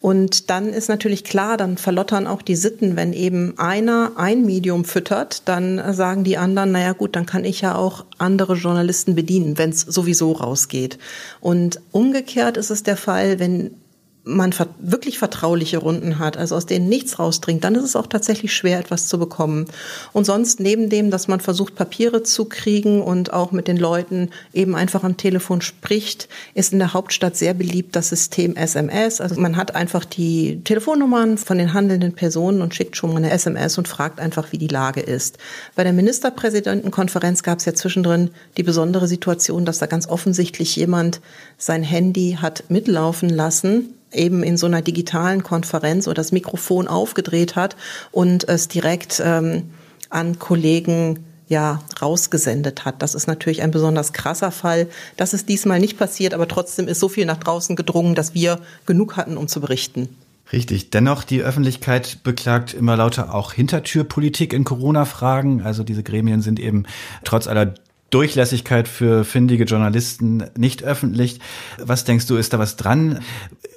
Und 0.00 0.48
dann 0.48 0.70
ist 0.70 0.88
natürlich 0.88 1.24
klar, 1.24 1.58
dann 1.58 1.76
verlottern 1.76 2.26
auch 2.26 2.40
die 2.40 2.56
Sitten, 2.56 2.96
wenn 2.96 3.12
eben 3.12 3.58
einer 3.58 4.12
ein 4.16 4.46
Medium 4.46 4.86
füttert, 4.86 5.46
dann 5.46 5.92
sagen 5.92 6.24
die 6.24 6.38
anderen, 6.38 6.72
naja 6.72 6.92
gut, 6.92 7.16
dann 7.16 7.26
kann 7.26 7.44
ich 7.44 7.60
ja 7.60 7.74
auch 7.74 8.06
andere 8.16 8.54
Journalisten 8.54 9.14
bedienen, 9.14 9.58
wenn 9.58 9.70
es 9.70 9.82
sowieso 9.82 10.32
rausgeht. 10.32 10.98
Und 11.40 11.80
umgekehrt 11.92 12.56
ist 12.56 12.70
es 12.70 12.82
der 12.82 12.96
Fall, 12.96 13.38
wenn 13.38 13.72
man 14.24 14.54
wirklich 14.78 15.18
vertrauliche 15.18 15.78
Runden 15.78 16.18
hat, 16.18 16.36
also 16.36 16.54
aus 16.54 16.66
denen 16.66 16.88
nichts 16.88 17.18
rausdringt, 17.18 17.64
dann 17.64 17.74
ist 17.74 17.84
es 17.84 17.96
auch 17.96 18.06
tatsächlich 18.06 18.54
schwer, 18.54 18.78
etwas 18.78 19.08
zu 19.08 19.18
bekommen. 19.18 19.66
Und 20.12 20.26
sonst 20.26 20.60
neben 20.60 20.90
dem, 20.90 21.10
dass 21.10 21.26
man 21.26 21.40
versucht, 21.40 21.74
Papiere 21.74 22.22
zu 22.22 22.44
kriegen 22.44 23.00
und 23.00 23.32
auch 23.32 23.50
mit 23.50 23.66
den 23.66 23.78
Leuten 23.78 24.30
eben 24.52 24.74
einfach 24.74 25.04
am 25.04 25.16
Telefon 25.16 25.62
spricht, 25.62 26.28
ist 26.54 26.72
in 26.72 26.78
der 26.80 26.92
Hauptstadt 26.92 27.36
sehr 27.36 27.54
beliebt 27.54 27.96
das 27.96 28.10
System 28.10 28.56
SMS. 28.56 29.22
Also 29.22 29.40
man 29.40 29.56
hat 29.56 29.74
einfach 29.74 30.04
die 30.04 30.60
Telefonnummern 30.64 31.38
von 31.38 31.56
den 31.56 31.72
handelnden 31.72 32.12
Personen 32.12 32.60
und 32.60 32.74
schickt 32.74 32.96
schon 32.96 33.10
mal 33.10 33.16
eine 33.16 33.30
SMS 33.30 33.78
und 33.78 33.88
fragt 33.88 34.20
einfach, 34.20 34.52
wie 34.52 34.58
die 34.58 34.68
Lage 34.68 35.00
ist. 35.00 35.38
Bei 35.76 35.84
der 35.84 35.94
Ministerpräsidentenkonferenz 35.94 37.42
gab 37.42 37.60
es 37.60 37.64
ja 37.64 37.72
zwischendrin 37.72 38.30
die 38.58 38.62
besondere 38.64 39.08
Situation, 39.08 39.64
dass 39.64 39.78
da 39.78 39.86
ganz 39.86 40.06
offensichtlich 40.08 40.76
jemand 40.76 41.22
sein 41.56 41.82
Handy 41.82 42.36
hat 42.40 42.64
mitlaufen 42.68 43.30
lassen 43.30 43.94
eben 44.12 44.42
in 44.42 44.56
so 44.56 44.66
einer 44.66 44.82
digitalen 44.82 45.42
Konferenz 45.42 46.06
oder 46.06 46.16
das 46.16 46.32
Mikrofon 46.32 46.88
aufgedreht 46.88 47.56
hat 47.56 47.76
und 48.10 48.48
es 48.48 48.68
direkt 48.68 49.22
ähm, 49.24 49.70
an 50.08 50.38
Kollegen 50.38 51.24
ja 51.48 51.82
rausgesendet 52.00 52.84
hat. 52.84 53.02
Das 53.02 53.14
ist 53.14 53.26
natürlich 53.26 53.62
ein 53.62 53.72
besonders 53.72 54.12
krasser 54.12 54.52
Fall. 54.52 54.88
Das 55.16 55.34
ist 55.34 55.48
diesmal 55.48 55.80
nicht 55.80 55.98
passiert, 55.98 56.32
aber 56.32 56.48
trotzdem 56.48 56.88
ist 56.88 57.00
so 57.00 57.08
viel 57.08 57.26
nach 57.26 57.38
draußen 57.38 57.76
gedrungen, 57.76 58.14
dass 58.14 58.34
wir 58.34 58.60
genug 58.86 59.16
hatten, 59.16 59.36
um 59.36 59.48
zu 59.48 59.60
berichten. 59.60 60.08
Richtig. 60.52 60.90
Dennoch, 60.90 61.22
die 61.24 61.42
Öffentlichkeit 61.42 62.22
beklagt 62.24 62.74
immer 62.74 62.96
lauter 62.96 63.34
auch 63.34 63.52
Hintertürpolitik 63.52 64.52
in 64.52 64.64
Corona-Fragen. 64.64 65.62
Also 65.62 65.84
diese 65.84 66.02
Gremien 66.02 66.40
sind 66.40 66.58
eben 66.58 66.86
trotz 67.24 67.46
aller 67.46 67.74
Durchlässigkeit 68.10 68.88
für 68.88 69.24
findige 69.24 69.64
Journalisten 69.64 70.44
nicht 70.56 70.82
öffentlich. 70.82 71.40
Was 71.78 72.04
denkst 72.04 72.26
du, 72.26 72.36
ist 72.36 72.52
da 72.52 72.58
was 72.58 72.76
dran? 72.76 73.20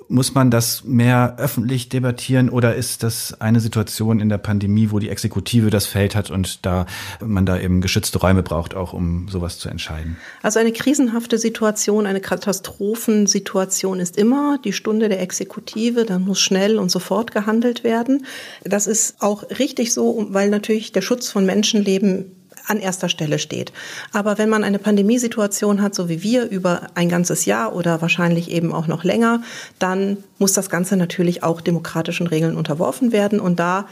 Muss 0.10 0.34
man 0.34 0.52
das 0.52 0.84
mehr 0.84 1.36
öffentlich 1.38 1.88
debattieren 1.90 2.50
oder 2.50 2.76
ist 2.76 3.04
das 3.04 3.40
eine 3.40 3.60
Situation 3.60 4.20
in 4.20 4.30
der 4.30 4.38
Pandemie, 4.38 4.90
wo 4.92 5.00
die 5.00 5.10
Exekutive 5.10 5.70
das 5.70 5.86
Feld 5.86 6.16
hat 6.16 6.30
und 6.30 6.66
da 6.66 6.86
man 7.24 7.46
da 7.46 7.60
eben 7.60 7.80
geschützte 7.80 8.20
Räume 8.20 8.44
braucht, 8.44 8.76
auch 8.76 8.94
um 8.94 9.28
sowas 9.30 9.60
zu 9.60 9.70
entscheiden? 9.70 10.18
Also 10.42 10.60
eine 10.60 10.72
krisenhafte 10.72 11.38
Situation, 11.38 12.06
eine 12.06 12.20
Katastrophensituation 12.20 14.00
ist 14.00 14.18
immer 14.18 14.60
die 14.64 14.74
Stunde 14.74 15.10
der 15.10 15.22
Exekutive, 15.22 16.06
dann 16.06 16.24
muss 16.24 16.42
schnell 16.42 16.80
und 16.80 16.90
sofort 16.90 17.32
gehandelt 17.32 17.84
werden. 17.84 18.26
Das 18.64 18.88
ist 18.88 19.22
auch 19.22 19.50
richtig 19.58 19.94
so, 19.94 20.28
weil 20.30 20.50
natürlich 20.50 20.92
der 20.92 21.02
Schutz 21.02 21.30
von 21.30 21.46
Menschenleben 21.46 22.43
an 22.68 22.80
erster 22.80 23.10
Stelle 23.10 23.40
steht. 23.40 23.74
Aber 24.12 24.38
wenn 24.38 24.50
man 24.50 24.64
eine 24.64 24.80
Pandemiesituation 24.80 25.82
hat, 25.82 25.96
so 25.96 26.10
wie 26.10 26.24
wir, 26.24 26.50
über 26.50 26.88
ein 26.96 27.10
ganzes 27.10 27.46
Jahr 27.46 27.76
oder 27.76 28.02
wahrscheinlich 28.02 28.52
eben 28.52 28.74
auch 28.74 28.88
noch 28.88 29.04
länger, 29.04 29.42
dann 29.80 30.18
muss 30.40 30.54
das 30.54 30.70
Ganze 30.70 30.98
natürlich 30.98 31.44
auch 31.44 31.62
demokratischen 31.62 32.28
Regeln 32.28 32.56
unterworfen 32.56 33.12
werden. 33.12 33.40
Und 33.40 33.60
da 33.60 33.88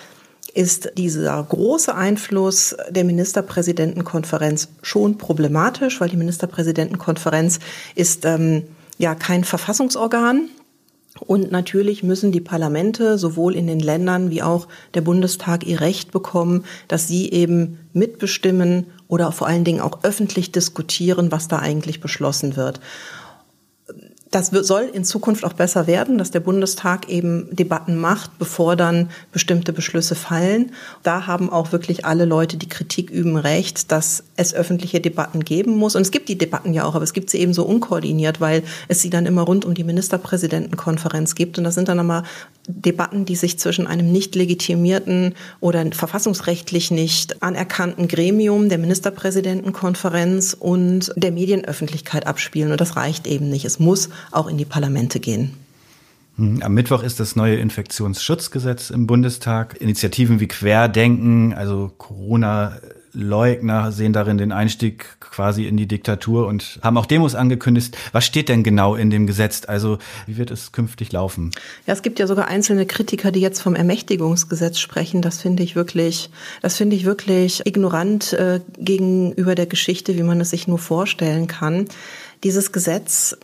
ist 0.53 0.91
dieser 0.97 1.41
große 1.43 1.93
Einfluss 1.95 2.75
der 2.89 3.03
Ministerpräsidentenkonferenz 3.03 4.69
schon 4.81 5.17
problematisch, 5.17 6.01
weil 6.01 6.09
die 6.09 6.17
Ministerpräsidentenkonferenz 6.17 7.59
ist 7.95 8.25
ähm, 8.25 8.63
ja 8.97 9.15
kein 9.15 9.43
Verfassungsorgan, 9.43 10.49
und 11.27 11.51
natürlich 11.51 12.03
müssen 12.03 12.31
die 12.31 12.41
Parlamente 12.41 13.17
sowohl 13.17 13.55
in 13.55 13.67
den 13.67 13.79
Ländern 13.79 14.29
wie 14.31 14.41
auch 14.41 14.67
der 14.93 15.01
Bundestag 15.01 15.65
ihr 15.65 15.79
Recht 15.79 16.11
bekommen, 16.11 16.65
dass 16.87 17.07
sie 17.07 17.31
eben 17.31 17.79
mitbestimmen 17.93 18.87
oder 19.07 19.31
vor 19.31 19.47
allen 19.47 19.63
Dingen 19.63 19.81
auch 19.81 20.03
öffentlich 20.03 20.51
diskutieren, 20.51 21.31
was 21.31 21.47
da 21.47 21.59
eigentlich 21.59 22.01
beschlossen 22.01 22.55
wird. 22.55 22.79
Das 24.31 24.47
soll 24.47 24.89
in 24.93 25.03
Zukunft 25.03 25.43
auch 25.43 25.51
besser 25.51 25.87
werden, 25.87 26.17
dass 26.17 26.31
der 26.31 26.39
Bundestag 26.39 27.09
eben 27.09 27.53
Debatten 27.53 27.97
macht, 27.97 28.39
bevor 28.39 28.77
dann 28.77 29.09
bestimmte 29.33 29.73
Beschlüsse 29.73 30.15
fallen. 30.15 30.71
Da 31.03 31.27
haben 31.27 31.49
auch 31.49 31.73
wirklich 31.73 32.05
alle 32.05 32.23
Leute, 32.23 32.55
die 32.55 32.69
Kritik 32.69 33.09
üben, 33.09 33.35
recht, 33.35 33.91
dass 33.91 34.23
es 34.37 34.53
öffentliche 34.53 35.01
Debatten 35.01 35.43
geben 35.43 35.75
muss. 35.75 35.97
Und 35.97 36.03
es 36.03 36.11
gibt 36.11 36.29
die 36.29 36.37
Debatten 36.37 36.73
ja 36.73 36.85
auch, 36.85 36.95
aber 36.95 37.03
es 37.03 37.11
gibt 37.11 37.29
sie 37.29 37.39
eben 37.39 37.53
so 37.53 37.65
unkoordiniert, 37.65 38.39
weil 38.39 38.63
es 38.87 39.01
sie 39.01 39.09
dann 39.09 39.25
immer 39.25 39.41
rund 39.41 39.65
um 39.65 39.73
die 39.73 39.83
Ministerpräsidentenkonferenz 39.83 41.35
gibt. 41.35 41.57
Und 41.57 41.65
das 41.65 41.75
sind 41.75 41.89
dann 41.89 41.99
immer 41.99 42.23
Debatten, 42.67 43.25
die 43.25 43.35
sich 43.35 43.59
zwischen 43.59 43.85
einem 43.85 44.13
nicht 44.13 44.35
legitimierten 44.35 45.33
oder 45.59 45.85
verfassungsrechtlich 45.91 46.89
nicht 46.89 47.43
anerkannten 47.43 48.07
Gremium 48.07 48.69
der 48.69 48.77
Ministerpräsidentenkonferenz 48.77 50.55
und 50.57 51.11
der 51.17 51.33
Medienöffentlichkeit 51.33 52.27
abspielen. 52.27 52.71
Und 52.71 52.79
das 52.79 52.95
reicht 52.95 53.27
eben 53.27 53.49
nicht. 53.49 53.65
Es 53.65 53.79
muss 53.79 54.09
auch 54.31 54.47
in 54.47 54.57
die 54.57 54.65
Parlamente 54.65 55.19
gehen. 55.19 55.53
Hm, 56.37 56.61
am 56.61 56.73
Mittwoch 56.73 57.03
ist 57.03 57.19
das 57.19 57.35
neue 57.35 57.57
Infektionsschutzgesetz 57.57 58.89
im 58.89 59.07
Bundestag. 59.07 59.79
Initiativen 59.79 60.39
wie 60.39 60.47
Querdenken, 60.47 61.53
also 61.53 61.91
Corona 61.97 62.79
Leugner 63.13 63.91
sehen 63.91 64.13
darin 64.13 64.37
den 64.37 64.51
Einstieg 64.51 65.19
quasi 65.19 65.65
in 65.65 65.75
die 65.75 65.87
Diktatur 65.87 66.47
und 66.47 66.79
haben 66.81 66.97
auch 66.97 67.05
Demos 67.05 67.35
angekündigt. 67.35 67.97
Was 68.11 68.25
steht 68.25 68.49
denn 68.49 68.63
genau 68.63 68.95
in 68.95 69.09
dem 69.09 69.27
Gesetz? 69.27 69.63
Also 69.67 69.97
wie 70.27 70.37
wird 70.37 70.51
es 70.51 70.71
künftig 70.71 71.11
laufen? 71.11 71.51
Ja, 71.85 71.93
es 71.93 72.01
gibt 72.01 72.19
ja 72.19 72.27
sogar 72.27 72.47
einzelne 72.47 72.85
Kritiker, 72.85 73.31
die 73.31 73.41
jetzt 73.41 73.61
vom 73.61 73.75
Ermächtigungsgesetz 73.75 74.79
sprechen. 74.79 75.21
Das 75.21 75.41
finde 75.41 75.63
ich 75.63 75.75
wirklich, 75.75 76.29
das 76.61 76.77
finde 76.77 76.95
ich 76.95 77.05
wirklich 77.05 77.65
ignorant 77.65 78.33
äh, 78.33 78.61
gegenüber 78.77 79.55
der 79.55 79.65
Geschichte, 79.65 80.15
wie 80.15 80.23
man 80.23 80.39
es 80.39 80.51
sich 80.51 80.67
nur 80.67 80.79
vorstellen 80.79 81.47
kann. 81.47 81.85
Dieses 82.43 82.71
Gesetz 82.71 83.37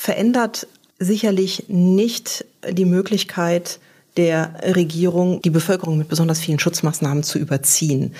verändert 0.00 0.66
sicherlich 0.98 1.64
nicht 1.68 2.46
die 2.66 2.86
Möglichkeit 2.86 3.80
der 4.16 4.54
Regierung, 4.74 5.42
die 5.42 5.50
Bevölkerung 5.50 5.98
mit 5.98 6.08
besonders 6.08 6.40
vielen 6.40 6.58
Schutzmaßnahmen 6.58 7.22
zu 7.22 7.38
überziehen. 7.38 8.14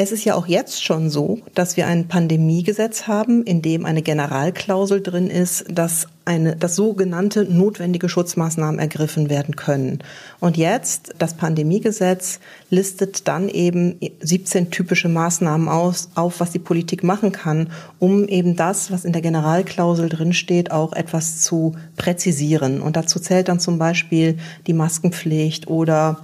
Es 0.00 0.12
ist 0.12 0.24
ja 0.24 0.36
auch 0.36 0.46
jetzt 0.46 0.84
schon 0.84 1.10
so, 1.10 1.40
dass 1.56 1.76
wir 1.76 1.88
ein 1.88 2.06
Pandemiegesetz 2.06 3.08
haben, 3.08 3.42
in 3.42 3.62
dem 3.62 3.84
eine 3.84 4.00
Generalklausel 4.00 5.02
drin 5.02 5.28
ist, 5.28 5.64
dass 5.68 6.06
eine, 6.24 6.54
dass 6.54 6.76
sogenannte 6.76 7.42
notwendige 7.52 8.08
Schutzmaßnahmen 8.08 8.78
ergriffen 8.78 9.28
werden 9.28 9.56
können. 9.56 9.98
Und 10.38 10.56
jetzt, 10.56 11.14
das 11.18 11.34
Pandemiegesetz 11.34 12.38
listet 12.70 13.26
dann 13.26 13.48
eben 13.48 13.98
17 14.20 14.70
typische 14.70 15.08
Maßnahmen 15.08 15.66
aus, 15.68 16.10
auf, 16.14 16.38
was 16.38 16.52
die 16.52 16.60
Politik 16.60 17.02
machen 17.02 17.32
kann, 17.32 17.72
um 17.98 18.28
eben 18.28 18.54
das, 18.54 18.92
was 18.92 19.04
in 19.04 19.12
der 19.12 19.22
Generalklausel 19.22 20.08
drin 20.08 20.32
steht, 20.32 20.70
auch 20.70 20.92
etwas 20.92 21.40
zu 21.40 21.74
präzisieren. 21.96 22.82
Und 22.82 22.94
dazu 22.94 23.18
zählt 23.18 23.48
dann 23.48 23.58
zum 23.58 23.78
Beispiel 23.78 24.38
die 24.68 24.74
Maskenpflicht 24.74 25.66
oder 25.66 26.22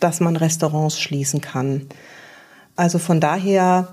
dass 0.00 0.18
man 0.18 0.34
Restaurants 0.34 1.00
schließen 1.00 1.40
kann. 1.40 1.86
Also 2.76 2.98
von 2.98 3.20
daher 3.20 3.88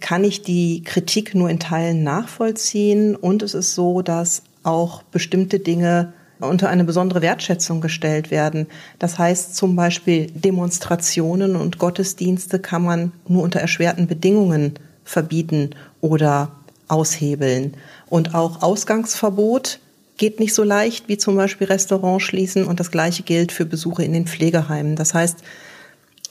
kann 0.00 0.24
ich 0.24 0.42
die 0.42 0.82
Kritik 0.84 1.34
nur 1.34 1.50
in 1.50 1.58
Teilen 1.58 2.02
nachvollziehen 2.02 3.16
und 3.16 3.42
es 3.42 3.54
ist 3.54 3.74
so, 3.74 4.02
dass 4.02 4.42
auch 4.62 5.02
bestimmte 5.02 5.58
Dinge 5.58 6.12
unter 6.38 6.68
eine 6.68 6.84
besondere 6.84 7.22
Wertschätzung 7.22 7.80
gestellt 7.80 8.30
werden. 8.30 8.66
Das 8.98 9.18
heißt 9.18 9.56
zum 9.56 9.76
Beispiel 9.76 10.26
Demonstrationen 10.30 11.56
und 11.56 11.78
Gottesdienste 11.78 12.58
kann 12.58 12.82
man 12.82 13.12
nur 13.28 13.42
unter 13.42 13.60
erschwerten 13.60 14.06
Bedingungen 14.06 14.74
verbieten 15.04 15.70
oder 16.00 16.52
aushebeln. 16.88 17.74
Und 18.08 18.34
auch 18.34 18.62
Ausgangsverbot 18.62 19.78
geht 20.16 20.40
nicht 20.40 20.54
so 20.54 20.62
leicht 20.62 21.08
wie 21.08 21.16
zum 21.16 21.36
Beispiel 21.36 21.66
Restaurants 21.66 22.24
schließen 22.24 22.66
und 22.66 22.80
das 22.80 22.90
gleiche 22.90 23.22
gilt 23.22 23.52
für 23.52 23.64
Besuche 23.64 24.04
in 24.04 24.12
den 24.12 24.26
Pflegeheimen. 24.26 24.96
Das 24.96 25.14
heißt, 25.14 25.38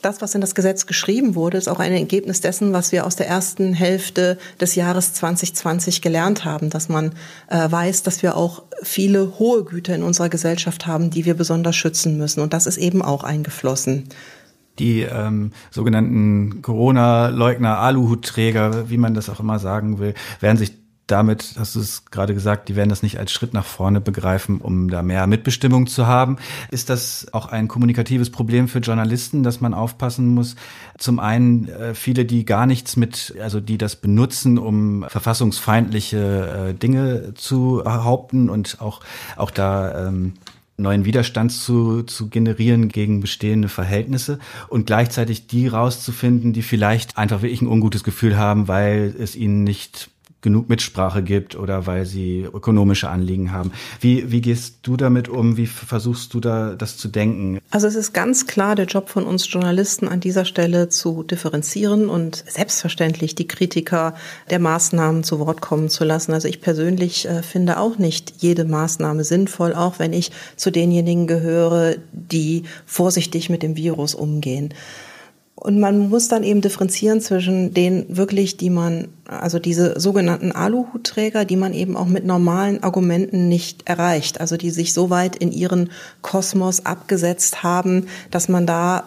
das, 0.02 0.20
was 0.20 0.34
in 0.34 0.40
das 0.40 0.54
Gesetz 0.54 0.86
geschrieben 0.86 1.34
wurde, 1.34 1.56
ist 1.56 1.68
auch 1.68 1.78
ein 1.78 1.92
Ergebnis 1.92 2.40
dessen, 2.40 2.72
was 2.72 2.92
wir 2.92 3.06
aus 3.06 3.16
der 3.16 3.28
ersten 3.28 3.72
Hälfte 3.72 4.38
des 4.60 4.74
Jahres 4.74 5.14
2020 5.14 6.02
gelernt 6.02 6.44
haben, 6.44 6.70
dass 6.70 6.88
man 6.88 7.12
äh, 7.48 7.70
weiß, 7.70 8.02
dass 8.02 8.22
wir 8.22 8.36
auch 8.36 8.64
viele 8.82 9.38
hohe 9.38 9.64
Güter 9.64 9.94
in 9.94 10.02
unserer 10.02 10.28
Gesellschaft 10.28 10.86
haben, 10.86 11.10
die 11.10 11.24
wir 11.24 11.34
besonders 11.34 11.76
schützen 11.76 12.18
müssen. 12.18 12.40
Und 12.40 12.52
das 12.52 12.66
ist 12.66 12.78
eben 12.78 13.02
auch 13.02 13.24
eingeflossen. 13.24 14.08
Die 14.78 15.02
ähm, 15.02 15.52
sogenannten 15.70 16.62
Corona-Leugner, 16.62 17.78
Aluhutträger, 17.78 18.90
wie 18.90 18.96
man 18.96 19.14
das 19.14 19.28
auch 19.28 19.38
immer 19.38 19.58
sagen 19.58 19.98
will, 19.98 20.14
werden 20.40 20.56
sich 20.56 20.81
damit, 21.12 21.54
hast 21.58 21.76
du 21.76 21.80
es 21.80 22.06
gerade 22.06 22.32
gesagt, 22.32 22.68
die 22.68 22.76
werden 22.76 22.88
das 22.88 23.02
nicht 23.02 23.18
als 23.18 23.32
Schritt 23.32 23.52
nach 23.52 23.66
vorne 23.66 24.00
begreifen, 24.00 24.60
um 24.60 24.88
da 24.88 25.02
mehr 25.02 25.26
Mitbestimmung 25.26 25.86
zu 25.86 26.06
haben. 26.06 26.38
Ist 26.70 26.88
das 26.88 27.26
auch 27.32 27.46
ein 27.46 27.68
kommunikatives 27.68 28.30
Problem 28.30 28.66
für 28.66 28.78
Journalisten, 28.78 29.42
dass 29.42 29.60
man 29.60 29.74
aufpassen 29.74 30.28
muss? 30.28 30.56
Zum 30.96 31.20
einen 31.20 31.68
äh, 31.68 31.94
viele, 31.94 32.24
die 32.24 32.46
gar 32.46 32.66
nichts 32.66 32.96
mit, 32.96 33.34
also 33.40 33.60
die 33.60 33.76
das 33.76 33.96
benutzen, 33.96 34.58
um 34.58 35.04
verfassungsfeindliche 35.08 36.70
äh, 36.70 36.74
Dinge 36.74 37.34
zu 37.34 37.82
behaupten 37.84 38.48
und 38.48 38.80
auch, 38.80 39.00
auch 39.36 39.50
da 39.50 40.08
ähm, 40.08 40.32
neuen 40.78 41.04
Widerstand 41.04 41.52
zu, 41.52 42.02
zu 42.02 42.28
generieren 42.28 42.88
gegen 42.88 43.20
bestehende 43.20 43.68
Verhältnisse 43.68 44.38
und 44.68 44.86
gleichzeitig 44.86 45.46
die 45.46 45.68
rauszufinden, 45.68 46.52
die 46.52 46.62
vielleicht 46.62 47.18
einfach 47.18 47.42
wirklich 47.42 47.60
ein 47.62 47.68
ungutes 47.68 48.02
Gefühl 48.02 48.38
haben, 48.38 48.68
weil 48.68 49.14
es 49.18 49.36
ihnen 49.36 49.62
nicht 49.62 50.10
genug 50.42 50.68
Mitsprache 50.68 51.22
gibt 51.22 51.56
oder 51.56 51.86
weil 51.86 52.04
sie 52.04 52.40
ökonomische 52.52 53.08
Anliegen 53.08 53.52
haben. 53.52 53.72
Wie, 54.00 54.30
wie 54.30 54.40
gehst 54.40 54.80
du 54.82 54.96
damit 54.96 55.28
um? 55.28 55.56
Wie 55.56 55.66
versuchst 55.66 56.34
du 56.34 56.40
da 56.40 56.74
das 56.74 56.96
zu 56.96 57.08
denken? 57.08 57.60
Also 57.70 57.86
es 57.86 57.94
ist 57.94 58.12
ganz 58.12 58.46
klar 58.46 58.74
der 58.74 58.86
Job 58.86 59.08
von 59.08 59.24
uns 59.24 59.50
Journalisten 59.50 60.08
an 60.08 60.20
dieser 60.20 60.44
Stelle 60.44 60.88
zu 60.88 61.22
differenzieren 61.22 62.08
und 62.08 62.44
selbstverständlich 62.48 63.34
die 63.34 63.46
Kritiker 63.46 64.14
der 64.50 64.58
Maßnahmen 64.58 65.22
zu 65.22 65.38
Wort 65.38 65.60
kommen 65.60 65.88
zu 65.88 66.04
lassen. 66.04 66.32
Also 66.32 66.48
ich 66.48 66.60
persönlich 66.60 67.28
äh, 67.28 67.42
finde 67.42 67.78
auch 67.78 67.98
nicht 67.98 68.34
jede 68.38 68.64
Maßnahme 68.64 69.22
sinnvoll, 69.22 69.74
auch 69.74 70.00
wenn 70.00 70.12
ich 70.12 70.32
zu 70.56 70.72
denjenigen 70.72 71.28
gehöre, 71.28 71.94
die 72.12 72.64
vorsichtig 72.84 73.48
mit 73.48 73.62
dem 73.62 73.76
Virus 73.76 74.14
umgehen. 74.14 74.74
Und 75.62 75.78
man 75.78 76.08
muss 76.08 76.26
dann 76.26 76.42
eben 76.42 76.60
differenzieren 76.60 77.20
zwischen 77.20 77.72
denen 77.72 78.16
wirklich, 78.16 78.56
die 78.56 78.68
man, 78.68 79.06
also 79.28 79.60
diese 79.60 80.00
sogenannten 80.00 80.50
Aluhutträger, 80.50 81.44
die 81.44 81.54
man 81.54 81.72
eben 81.72 81.96
auch 81.96 82.08
mit 82.08 82.26
normalen 82.26 82.82
Argumenten 82.82 83.48
nicht 83.48 83.88
erreicht. 83.88 84.40
Also 84.40 84.56
die 84.56 84.72
sich 84.72 84.92
so 84.92 85.08
weit 85.08 85.36
in 85.36 85.52
ihren 85.52 85.90
Kosmos 86.20 86.84
abgesetzt 86.84 87.62
haben, 87.62 88.08
dass 88.32 88.48
man 88.48 88.66
da 88.66 89.04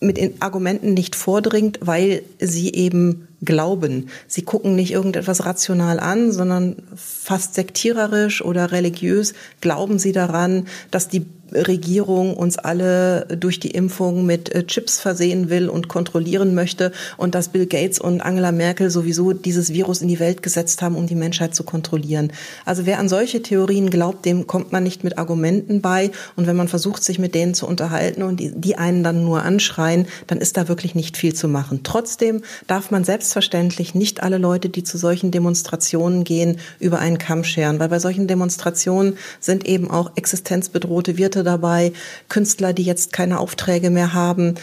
mit 0.00 0.16
den 0.16 0.40
Argumenten 0.40 0.94
nicht 0.94 1.16
vordringt, 1.16 1.80
weil 1.82 2.22
sie 2.40 2.72
eben 2.72 3.28
glauben. 3.44 4.08
Sie 4.26 4.42
gucken 4.42 4.74
nicht 4.76 4.92
irgendetwas 4.92 5.44
rational 5.44 6.00
an, 6.00 6.32
sondern 6.32 6.76
fast 6.94 7.54
sektiererisch 7.54 8.44
oder 8.44 8.72
religiös 8.72 9.34
glauben 9.60 9.98
sie 9.98 10.12
daran, 10.12 10.66
dass 10.90 11.08
die 11.08 11.26
Regierung 11.54 12.36
uns 12.36 12.58
alle 12.58 13.26
durch 13.38 13.60
die 13.60 13.70
Impfung 13.70 14.26
mit 14.26 14.54
äh, 14.54 14.66
Chips 14.66 15.00
versehen 15.00 15.50
will 15.50 15.68
und 15.68 15.88
kontrollieren 15.88 16.54
möchte 16.54 16.92
und 17.16 17.34
dass 17.34 17.48
Bill 17.48 17.66
Gates 17.66 17.98
und 17.98 18.20
Angela 18.20 18.52
Merkel 18.52 18.90
sowieso 18.90 19.32
dieses 19.32 19.72
Virus 19.72 20.02
in 20.02 20.08
die 20.08 20.20
Welt 20.20 20.42
gesetzt 20.42 20.82
haben, 20.82 20.96
um 20.96 21.06
die 21.06 21.14
Menschheit 21.14 21.54
zu 21.54 21.62
kontrollieren. 21.64 22.32
Also 22.64 22.86
wer 22.86 22.98
an 22.98 23.08
solche 23.08 23.42
Theorien 23.42 23.90
glaubt, 23.90 24.24
dem 24.24 24.46
kommt 24.46 24.72
man 24.72 24.82
nicht 24.82 25.04
mit 25.04 25.18
Argumenten 25.18 25.80
bei. 25.80 26.10
Und 26.36 26.46
wenn 26.46 26.56
man 26.56 26.68
versucht, 26.68 27.04
sich 27.04 27.18
mit 27.18 27.34
denen 27.34 27.54
zu 27.54 27.66
unterhalten 27.66 28.22
und 28.22 28.40
die, 28.40 28.74
einen 28.74 29.04
dann 29.04 29.24
nur 29.24 29.42
anschreien, 29.42 30.06
dann 30.26 30.38
ist 30.38 30.56
da 30.56 30.68
wirklich 30.68 30.94
nicht 30.94 31.16
viel 31.16 31.34
zu 31.34 31.46
machen. 31.46 31.80
Trotzdem 31.84 32.42
darf 32.66 32.90
man 32.90 33.04
selbstverständlich 33.34 33.96
nicht 33.96 34.22
alle 34.22 34.38
Leute, 34.38 34.68
die 34.68 34.84
zu 34.84 34.96
solchen 34.96 35.32
Demonstrationen 35.32 36.22
gehen, 36.22 36.58
über 36.78 37.00
einen 37.00 37.18
Kamm 37.18 37.42
scheren, 37.42 37.80
weil 37.80 37.88
bei 37.88 37.98
solchen 37.98 38.28
Demonstrationen 38.28 39.18
sind 39.40 39.66
eben 39.66 39.90
auch 39.90 40.12
existenzbedrohte 40.14 41.16
Wirte 41.16 41.42
dabei, 41.42 41.92
Künstler, 42.28 42.72
die 42.72 42.84
jetzt 42.84 43.12
keine 43.12 43.40
Aufträge 43.40 43.90
mehr 43.90 44.14
haben, 44.14 44.54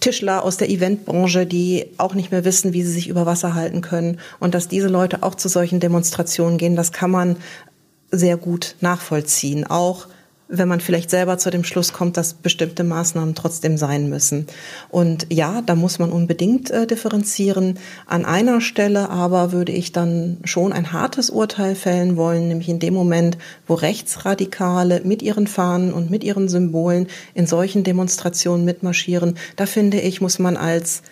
Tischler 0.00 0.44
aus 0.44 0.58
der 0.58 0.68
Eventbranche, 0.68 1.46
die 1.46 1.86
auch 1.96 2.14
nicht 2.14 2.30
mehr 2.30 2.44
wissen, 2.44 2.74
wie 2.74 2.82
sie 2.82 2.92
sich 2.92 3.08
über 3.08 3.24
Wasser 3.24 3.54
halten 3.54 3.80
können. 3.80 4.20
Und 4.40 4.54
dass 4.54 4.68
diese 4.68 4.88
Leute 4.88 5.22
auch 5.22 5.34
zu 5.34 5.48
solchen 5.48 5.80
Demonstrationen 5.80 6.58
gehen, 6.58 6.76
das 6.76 6.92
kann 6.92 7.10
man 7.10 7.36
sehr 8.10 8.36
gut 8.36 8.76
nachvollziehen. 8.82 9.66
Auch 9.66 10.06
wenn 10.48 10.68
man 10.68 10.80
vielleicht 10.80 11.10
selber 11.10 11.36
zu 11.38 11.50
dem 11.50 11.62
Schluss 11.62 11.92
kommt, 11.92 12.16
dass 12.16 12.32
bestimmte 12.32 12.82
Maßnahmen 12.82 13.34
trotzdem 13.34 13.76
sein 13.76 14.08
müssen. 14.08 14.46
Und 14.88 15.26
ja, 15.30 15.62
da 15.62 15.74
muss 15.74 15.98
man 15.98 16.10
unbedingt 16.10 16.70
äh, 16.70 16.86
differenzieren. 16.86 17.78
An 18.06 18.24
einer 18.24 18.60
Stelle 18.60 19.10
aber 19.10 19.52
würde 19.52 19.72
ich 19.72 19.92
dann 19.92 20.38
schon 20.44 20.72
ein 20.72 20.92
hartes 20.92 21.28
Urteil 21.28 21.74
fällen 21.74 22.16
wollen, 22.16 22.48
nämlich 22.48 22.68
in 22.68 22.78
dem 22.78 22.94
Moment, 22.94 23.36
wo 23.66 23.74
Rechtsradikale 23.74 25.02
mit 25.04 25.22
ihren 25.22 25.46
Fahnen 25.46 25.92
und 25.92 26.10
mit 26.10 26.24
ihren 26.24 26.48
Symbolen 26.48 27.08
in 27.34 27.46
solchen 27.46 27.84
Demonstrationen 27.84 28.64
mitmarschieren. 28.64 29.36
Da 29.56 29.66
finde 29.66 30.00
ich, 30.00 30.20
muss 30.20 30.38
man 30.38 30.56
als 30.56 31.02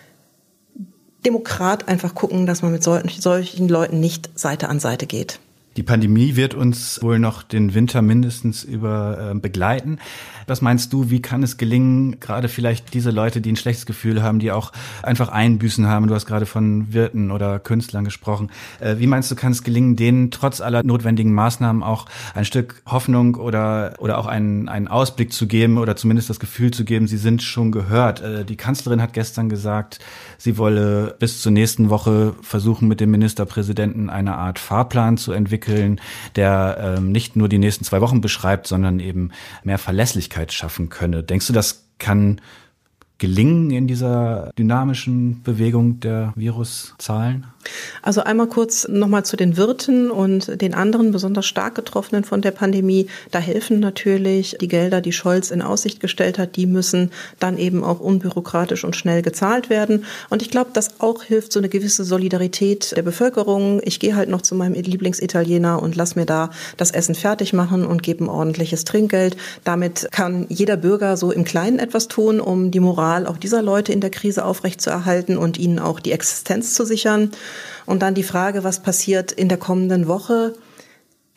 Demokrat 1.25 1.87
einfach 1.87 2.15
gucken, 2.15 2.45
dass 2.45 2.61
man 2.61 2.71
mit 2.71 2.83
solchen 2.83 3.67
Leuten 3.67 3.99
nicht 3.99 4.29
Seite 4.39 4.69
an 4.69 4.79
Seite 4.79 5.05
geht. 5.05 5.39
Die 5.77 5.83
Pandemie 5.83 6.35
wird 6.35 6.55
uns 6.55 7.03
wohl 7.03 7.19
noch 7.19 7.43
den 7.43 7.75
Winter 7.75 8.01
mindestens 8.01 8.63
über 8.63 9.31
äh, 9.35 9.39
begleiten. 9.39 9.99
Was 10.47 10.61
meinst 10.61 10.91
du, 10.91 11.11
wie 11.11 11.21
kann 11.21 11.43
es 11.43 11.57
gelingen, 11.57 12.19
gerade 12.19 12.47
vielleicht 12.47 12.95
diese 12.95 13.11
Leute, 13.11 13.41
die 13.41 13.51
ein 13.51 13.57
schlechtes 13.57 13.85
Gefühl 13.85 14.23
haben, 14.23 14.39
die 14.39 14.51
auch 14.51 14.71
einfach 15.03 15.29
Einbüßen 15.29 15.85
haben, 15.85 16.07
du 16.07 16.15
hast 16.15 16.25
gerade 16.25 16.47
von 16.47 16.93
Wirten 16.93 17.29
oder 17.29 17.59
Künstlern 17.59 18.05
gesprochen, 18.05 18.49
äh, 18.79 18.95
wie 18.97 19.05
meinst 19.05 19.29
du, 19.29 19.35
kann 19.35 19.51
es 19.51 19.61
gelingen, 19.61 19.95
denen 19.95 20.31
trotz 20.31 20.61
aller 20.61 20.81
notwendigen 20.81 21.31
Maßnahmen 21.31 21.83
auch 21.83 22.07
ein 22.33 22.45
Stück 22.45 22.81
Hoffnung 22.87 23.35
oder, 23.35 23.93
oder 23.99 24.17
auch 24.17 24.25
einen, 24.25 24.69
einen 24.69 24.87
Ausblick 24.87 25.31
zu 25.31 25.45
geben 25.45 25.77
oder 25.77 25.95
zumindest 25.95 26.31
das 26.31 26.39
Gefühl 26.39 26.71
zu 26.71 26.85
geben, 26.85 27.07
sie 27.07 27.17
sind 27.17 27.43
schon 27.43 27.71
gehört? 27.71 28.21
Äh, 28.21 28.45
die 28.45 28.57
Kanzlerin 28.57 28.99
hat 28.99 29.13
gestern 29.13 29.47
gesagt, 29.47 29.99
sie 30.39 30.57
wolle 30.57 31.15
bis 31.19 31.39
zur 31.39 31.51
nächsten 31.51 31.91
Woche 31.91 32.33
versuchen, 32.41 32.87
mit 32.87 32.99
dem 32.99 33.11
Ministerpräsidenten 33.11 34.09
eine 34.09 34.37
Art 34.37 34.57
Fahrplan 34.57 35.17
zu 35.17 35.33
entwickeln 35.33 35.66
entwickeln, 35.67 36.01
der 36.35 36.95
ähm, 36.97 37.11
nicht 37.11 37.35
nur 37.35 37.49
die 37.49 37.57
nächsten 37.57 37.83
zwei 37.83 38.01
Wochen 38.01 38.21
beschreibt, 38.21 38.67
sondern 38.67 38.99
eben 38.99 39.31
mehr 39.63 39.77
Verlässlichkeit 39.77 40.53
schaffen 40.53 40.89
könne. 40.89 41.23
Denkst 41.23 41.47
du, 41.47 41.53
das 41.53 41.87
kann 41.99 42.41
gelingen 43.17 43.71
in 43.71 43.87
dieser 43.87 44.51
dynamischen 44.57 45.41
Bewegung 45.43 45.99
der 45.99 46.33
Viruszahlen? 46.35 47.45
Also 48.01 48.21
einmal 48.21 48.47
kurz 48.47 48.87
nochmal 48.87 49.25
zu 49.25 49.35
den 49.35 49.57
Wirten 49.57 50.09
und 50.09 50.61
den 50.61 50.73
anderen 50.73 51.11
besonders 51.11 51.45
stark 51.45 51.75
getroffenen 51.75 52.23
von 52.23 52.41
der 52.41 52.51
Pandemie. 52.51 53.07
Da 53.31 53.39
helfen 53.39 53.81
natürlich 53.81 54.57
die 54.61 54.69
Gelder, 54.69 55.01
die 55.01 55.11
Scholz 55.11 55.51
in 55.51 55.61
Aussicht 55.61 55.99
gestellt 55.99 56.39
hat. 56.39 56.55
Die 56.55 56.65
müssen 56.65 57.11
dann 57.39 57.57
eben 57.57 57.83
auch 57.83 57.99
unbürokratisch 57.99 58.85
und 58.85 58.95
schnell 58.95 59.21
gezahlt 59.21 59.69
werden. 59.69 60.05
Und 60.29 60.41
ich 60.41 60.49
glaube, 60.49 60.69
das 60.71 61.01
auch 61.01 61.23
hilft 61.23 61.51
so 61.51 61.59
eine 61.59 61.67
gewisse 61.67 62.05
Solidarität 62.05 62.95
der 62.95 63.01
Bevölkerung. 63.01 63.81
Ich 63.83 63.99
gehe 63.99 64.15
halt 64.15 64.29
noch 64.29 64.43
zu 64.43 64.55
meinem 64.55 64.75
Lieblingsitaliener 64.75 65.81
und 65.81 65.95
lass 65.95 66.15
mir 66.15 66.25
da 66.25 66.51
das 66.77 66.91
Essen 66.91 67.15
fertig 67.15 67.51
machen 67.51 67.85
und 67.85 68.03
gebe 68.03 68.23
ein 68.23 68.29
ordentliches 68.29 68.85
Trinkgeld. 68.85 69.35
Damit 69.65 70.07
kann 70.11 70.45
jeder 70.47 70.77
Bürger 70.77 71.17
so 71.17 71.31
im 71.31 71.43
Kleinen 71.43 71.79
etwas 71.79 72.07
tun, 72.07 72.39
um 72.39 72.71
die 72.71 72.79
Moral 72.79 73.06
auch 73.15 73.37
dieser 73.37 73.61
Leute 73.61 73.93
in 73.93 74.01
der 74.01 74.09
Krise 74.09 74.43
aufrechtzuerhalten 74.43 75.37
und 75.37 75.57
ihnen 75.57 75.79
auch 75.79 75.99
die 75.99 76.11
Existenz 76.11 76.73
zu 76.73 76.85
sichern. 76.85 77.31
Und 77.85 78.01
dann 78.01 78.13
die 78.13 78.23
Frage, 78.23 78.63
was 78.63 78.81
passiert 78.81 79.31
in 79.31 79.47
der 79.47 79.57
kommenden 79.57 80.07
Woche? 80.07 80.53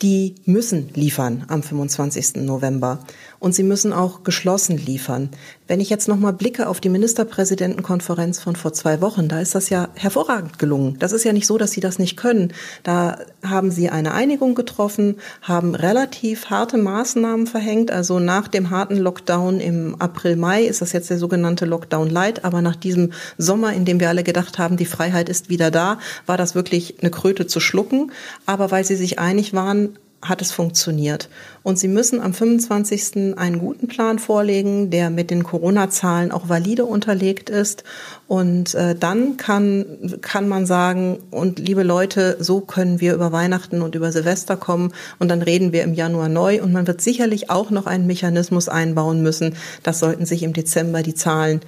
Die 0.01 0.35
müssen 0.45 0.89
liefern 0.93 1.45
am 1.47 1.63
25. 1.63 2.37
November 2.37 2.99
und 3.41 3.55
sie 3.55 3.63
müssen 3.63 3.91
auch 3.91 4.23
geschlossen 4.23 4.77
liefern. 4.77 5.29
Wenn 5.67 5.79
ich 5.79 5.89
jetzt 5.89 6.07
nochmal 6.07 6.31
blicke 6.31 6.69
auf 6.69 6.79
die 6.79 6.89
Ministerpräsidentenkonferenz 6.89 8.39
von 8.39 8.55
vor 8.55 8.71
zwei 8.71 9.01
Wochen, 9.01 9.27
da 9.27 9.41
ist 9.41 9.55
das 9.55 9.69
ja 9.69 9.89
hervorragend 9.95 10.59
gelungen. 10.59 10.97
Das 10.99 11.11
ist 11.11 11.23
ja 11.23 11.33
nicht 11.33 11.47
so, 11.47 11.57
dass 11.57 11.71
sie 11.71 11.81
das 11.81 11.97
nicht 11.97 12.17
können. 12.17 12.53
Da 12.83 13.17
haben 13.43 13.71
sie 13.71 13.89
eine 13.89 14.13
Einigung 14.13 14.53
getroffen, 14.53 15.15
haben 15.41 15.73
relativ 15.73 16.51
harte 16.51 16.77
Maßnahmen 16.77 17.47
verhängt. 17.47 17.89
Also 17.89 18.19
nach 18.19 18.47
dem 18.47 18.69
harten 18.69 18.97
Lockdown 18.97 19.59
im 19.59 19.95
April, 19.99 20.35
Mai 20.35 20.63
ist 20.63 20.83
das 20.83 20.91
jetzt 20.91 21.09
der 21.09 21.17
sogenannte 21.17 21.65
Lockdown 21.65 22.11
Light. 22.11 22.45
Aber 22.45 22.61
nach 22.61 22.75
diesem 22.75 23.11
Sommer, 23.39 23.73
in 23.73 23.85
dem 23.85 23.99
wir 23.99 24.09
alle 24.09 24.23
gedacht 24.23 24.59
haben, 24.59 24.77
die 24.77 24.85
Freiheit 24.85 25.29
ist 25.29 25.49
wieder 25.49 25.71
da, 25.71 25.97
war 26.27 26.37
das 26.37 26.53
wirklich 26.53 27.01
eine 27.01 27.09
Kröte 27.09 27.47
zu 27.47 27.59
schlucken. 27.59 28.11
Aber 28.45 28.69
weil 28.69 28.85
sie 28.85 28.95
sich 28.95 29.17
einig 29.17 29.53
waren, 29.53 29.97
hat 30.23 30.41
es 30.41 30.51
funktioniert. 30.51 31.29
Und 31.63 31.79
Sie 31.79 31.87
müssen 31.87 32.21
am 32.21 32.33
25. 32.33 33.37
einen 33.37 33.59
guten 33.59 33.87
Plan 33.87 34.19
vorlegen, 34.19 34.89
der 34.89 35.09
mit 35.09 35.31
den 35.31 35.43
Corona-Zahlen 35.43 36.31
auch 36.31 36.47
valide 36.47 36.85
unterlegt 36.85 37.49
ist. 37.49 37.83
Und 38.27 38.75
äh, 38.75 38.95
dann 38.95 39.37
kann, 39.37 40.19
kann 40.21 40.47
man 40.47 40.65
sagen, 40.65 41.19
und 41.31 41.59
liebe 41.59 41.83
Leute, 41.83 42.37
so 42.39 42.61
können 42.61 43.01
wir 43.01 43.13
über 43.13 43.31
Weihnachten 43.31 43.81
und 43.81 43.95
über 43.95 44.11
Silvester 44.11 44.57
kommen. 44.57 44.93
Und 45.17 45.29
dann 45.29 45.41
reden 45.41 45.73
wir 45.73 45.83
im 45.83 45.93
Januar 45.93 46.29
neu. 46.29 46.61
Und 46.61 46.71
man 46.71 46.87
wird 46.87 47.01
sicherlich 47.01 47.49
auch 47.49 47.71
noch 47.71 47.87
einen 47.87 48.07
Mechanismus 48.07 48.69
einbauen 48.69 49.23
müssen. 49.23 49.55
Das 49.83 49.99
sollten 49.99 50.25
sich 50.25 50.43
im 50.43 50.53
Dezember 50.53 51.01
die 51.01 51.15
Zahlen 51.15 51.61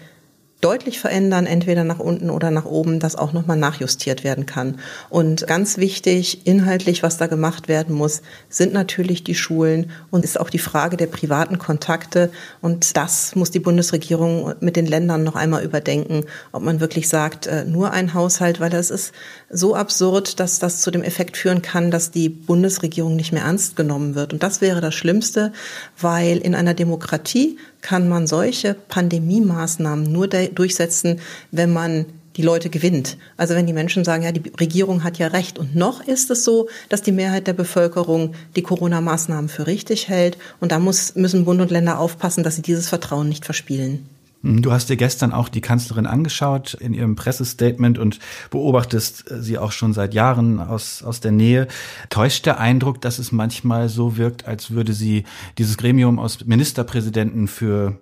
deutlich 0.63 0.99
verändern, 0.99 1.45
entweder 1.45 1.83
nach 1.83 1.99
unten 1.99 2.29
oder 2.29 2.49
nach 2.51 2.65
oben, 2.65 2.99
das 2.99 3.15
auch 3.15 3.33
nochmal 3.33 3.57
nachjustiert 3.57 4.23
werden 4.23 4.45
kann. 4.45 4.79
Und 5.09 5.45
ganz 5.45 5.77
wichtig, 5.77 6.47
inhaltlich, 6.47 7.03
was 7.03 7.17
da 7.17 7.27
gemacht 7.27 7.67
werden 7.67 7.95
muss, 7.95 8.21
sind 8.49 8.73
natürlich 8.73 9.23
die 9.23 9.35
Schulen 9.35 9.91
und 10.09 10.23
ist 10.23 10.39
auch 10.39 10.49
die 10.49 10.59
Frage 10.59 10.95
der 10.95 11.07
privaten 11.07 11.57
Kontakte. 11.57 12.31
Und 12.61 12.95
das 12.95 13.35
muss 13.35 13.51
die 13.51 13.59
Bundesregierung 13.59 14.53
mit 14.61 14.75
den 14.75 14.85
Ländern 14.85 15.23
noch 15.23 15.35
einmal 15.35 15.63
überdenken, 15.63 16.25
ob 16.51 16.63
man 16.63 16.79
wirklich 16.79 17.09
sagt, 17.09 17.47
äh, 17.47 17.65
nur 17.65 17.91
ein 17.91 18.13
Haushalt, 18.13 18.59
weil 18.59 18.69
das 18.69 18.89
ist 18.89 19.11
so 19.49 19.75
absurd, 19.75 20.39
dass 20.39 20.59
das 20.59 20.81
zu 20.81 20.91
dem 20.91 21.03
Effekt 21.03 21.35
führen 21.35 21.61
kann, 21.61 21.91
dass 21.91 22.11
die 22.11 22.29
Bundesregierung 22.29 23.15
nicht 23.15 23.33
mehr 23.33 23.43
ernst 23.43 23.75
genommen 23.75 24.15
wird. 24.15 24.33
Und 24.33 24.43
das 24.43 24.61
wäre 24.61 24.81
das 24.81 24.95
Schlimmste, 24.95 25.51
weil 25.99 26.37
in 26.37 26.55
einer 26.55 26.73
Demokratie 26.73 27.57
kann 27.83 28.09
man 28.09 28.25
solche 28.25 28.73
Pandemie-Maßnahmen 28.73 30.11
nur 30.11 30.27
durchsetzen, 30.27 31.19
wenn 31.51 31.71
man 31.71 32.05
die 32.35 32.41
Leute 32.41 32.69
gewinnt. 32.69 33.17
Also 33.37 33.53
wenn 33.53 33.67
die 33.67 33.73
Menschen 33.73 34.03
sagen, 34.03 34.23
ja, 34.23 34.31
die 34.31 34.51
Regierung 34.59 35.03
hat 35.03 35.19
ja 35.19 35.27
recht. 35.27 35.59
Und 35.59 35.75
noch 35.75 36.01
ist 36.01 36.31
es 36.31 36.43
so, 36.43 36.67
dass 36.89 37.03
die 37.03 37.11
Mehrheit 37.11 37.45
der 37.45 37.53
Bevölkerung 37.53 38.33
die 38.55 38.63
Corona-Maßnahmen 38.63 39.49
für 39.49 39.67
richtig 39.67 40.07
hält. 40.07 40.39
Und 40.59 40.71
da 40.71 40.79
muss, 40.79 41.13
müssen 41.15 41.45
Bund 41.45 41.61
und 41.61 41.69
Länder 41.69 41.99
aufpassen, 41.99 42.43
dass 42.43 42.55
sie 42.55 42.63
dieses 42.63 42.89
Vertrauen 42.89 43.29
nicht 43.29 43.45
verspielen. 43.45 44.09
Mhm, 44.43 44.61
du 44.61 44.71
hast 44.71 44.89
dir 44.89 44.97
gestern 44.97 45.31
auch 45.31 45.49
die 45.49 45.61
Kanzlerin 45.61 46.05
angeschaut 46.05 46.75
in 46.75 46.93
ihrem 46.93 47.15
Pressestatement 47.15 47.97
und 47.97 48.19
beobachtest 48.51 49.31
äh, 49.31 49.41
sie 49.41 49.57
auch 49.57 49.71
schon 49.71 49.93
seit 49.93 50.13
Jahren 50.13 50.59
aus, 50.59 51.01
aus 51.01 51.21
der 51.21 51.31
Nähe. 51.31 51.67
Täuscht 52.09 52.45
der 52.45 52.59
Eindruck, 52.59 53.01
dass 53.01 53.17
es 53.17 53.31
manchmal 53.31 53.89
so 53.89 54.17
wirkt, 54.17 54.45
als 54.45 54.71
würde 54.71 54.93
sie 54.93 55.23
dieses 55.57 55.77
Gremium 55.77 56.19
aus 56.19 56.45
Ministerpräsidenten 56.45 57.47
für, 57.47 57.99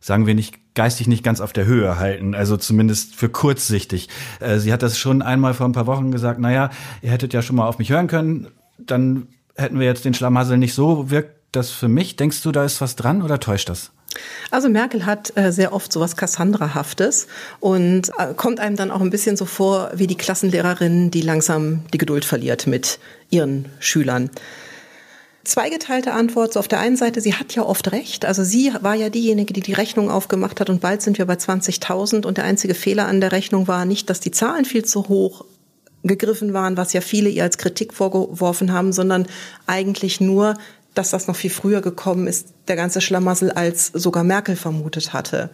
sagen 0.00 0.26
wir 0.26 0.34
nicht, 0.34 0.54
geistig 0.74 1.06
nicht 1.06 1.22
ganz 1.22 1.40
auf 1.40 1.52
der 1.52 1.66
Höhe 1.66 1.98
halten, 1.98 2.34
also 2.34 2.56
zumindest 2.56 3.14
für 3.14 3.28
kurzsichtig. 3.28 4.08
Äh, 4.40 4.58
sie 4.58 4.72
hat 4.72 4.82
das 4.82 4.96
schon 4.96 5.20
einmal 5.20 5.52
vor 5.52 5.66
ein 5.66 5.72
paar 5.72 5.86
Wochen 5.86 6.12
gesagt, 6.12 6.38
naja, 6.38 6.70
ihr 7.02 7.10
hättet 7.10 7.34
ja 7.34 7.42
schon 7.42 7.56
mal 7.56 7.66
auf 7.66 7.78
mich 7.78 7.90
hören 7.90 8.06
können, 8.06 8.48
dann 8.78 9.26
hätten 9.56 9.80
wir 9.80 9.86
jetzt 9.86 10.04
den 10.04 10.14
Schlamassel 10.14 10.58
nicht 10.58 10.74
so. 10.74 11.10
Wirkt 11.10 11.36
das 11.50 11.70
für 11.70 11.88
mich? 11.88 12.16
Denkst 12.16 12.42
du, 12.42 12.52
da 12.52 12.64
ist 12.64 12.80
was 12.80 12.96
dran 12.96 13.20
oder 13.20 13.38
täuscht 13.40 13.68
das? 13.68 13.92
Also 14.50 14.68
Merkel 14.68 15.06
hat 15.06 15.36
äh, 15.36 15.52
sehr 15.52 15.72
oft 15.72 15.92
sowas 15.92 16.16
Cassandra-haftes 16.16 17.26
und 17.60 18.10
äh, 18.18 18.34
kommt 18.34 18.60
einem 18.60 18.76
dann 18.76 18.90
auch 18.90 19.00
ein 19.00 19.10
bisschen 19.10 19.36
so 19.36 19.44
vor 19.44 19.90
wie 19.94 20.06
die 20.06 20.16
Klassenlehrerin, 20.16 21.10
die 21.10 21.22
langsam 21.22 21.84
die 21.92 21.98
Geduld 21.98 22.24
verliert 22.24 22.66
mit 22.66 22.98
ihren 23.30 23.66
Schülern. 23.78 24.30
Zweigeteilte 25.44 26.12
Antwort. 26.12 26.52
So 26.52 26.60
auf 26.60 26.68
der 26.68 26.78
einen 26.78 26.96
Seite, 26.96 27.20
sie 27.20 27.34
hat 27.34 27.54
ja 27.54 27.64
oft 27.64 27.90
recht. 27.90 28.24
Also 28.24 28.44
sie 28.44 28.72
war 28.80 28.94
ja 28.94 29.08
diejenige, 29.08 29.52
die 29.52 29.60
die 29.60 29.72
Rechnung 29.72 30.08
aufgemacht 30.08 30.60
hat 30.60 30.70
und 30.70 30.80
bald 30.80 31.02
sind 31.02 31.18
wir 31.18 31.26
bei 31.26 31.34
20.000 31.34 32.24
und 32.24 32.36
der 32.36 32.44
einzige 32.44 32.74
Fehler 32.74 33.06
an 33.06 33.20
der 33.20 33.32
Rechnung 33.32 33.66
war 33.66 33.84
nicht, 33.84 34.08
dass 34.08 34.20
die 34.20 34.30
Zahlen 34.30 34.64
viel 34.64 34.84
zu 34.84 35.08
hoch 35.08 35.44
gegriffen 36.04 36.52
waren, 36.52 36.76
was 36.76 36.92
ja 36.92 37.00
viele 37.00 37.28
ihr 37.28 37.42
als 37.42 37.58
Kritik 37.58 37.92
vorgeworfen 37.92 38.72
haben, 38.72 38.92
sondern 38.92 39.26
eigentlich 39.66 40.20
nur, 40.20 40.54
dass 40.94 41.10
das 41.10 41.26
noch 41.26 41.36
viel 41.36 41.50
früher 41.50 41.80
gekommen 41.80 42.26
ist, 42.26 42.48
der 42.68 42.76
ganze 42.76 43.00
Schlamassel, 43.00 43.50
als 43.50 43.88
sogar 43.88 44.22
Merkel 44.24 44.56
vermutet 44.56 45.12
hatte. 45.12 45.50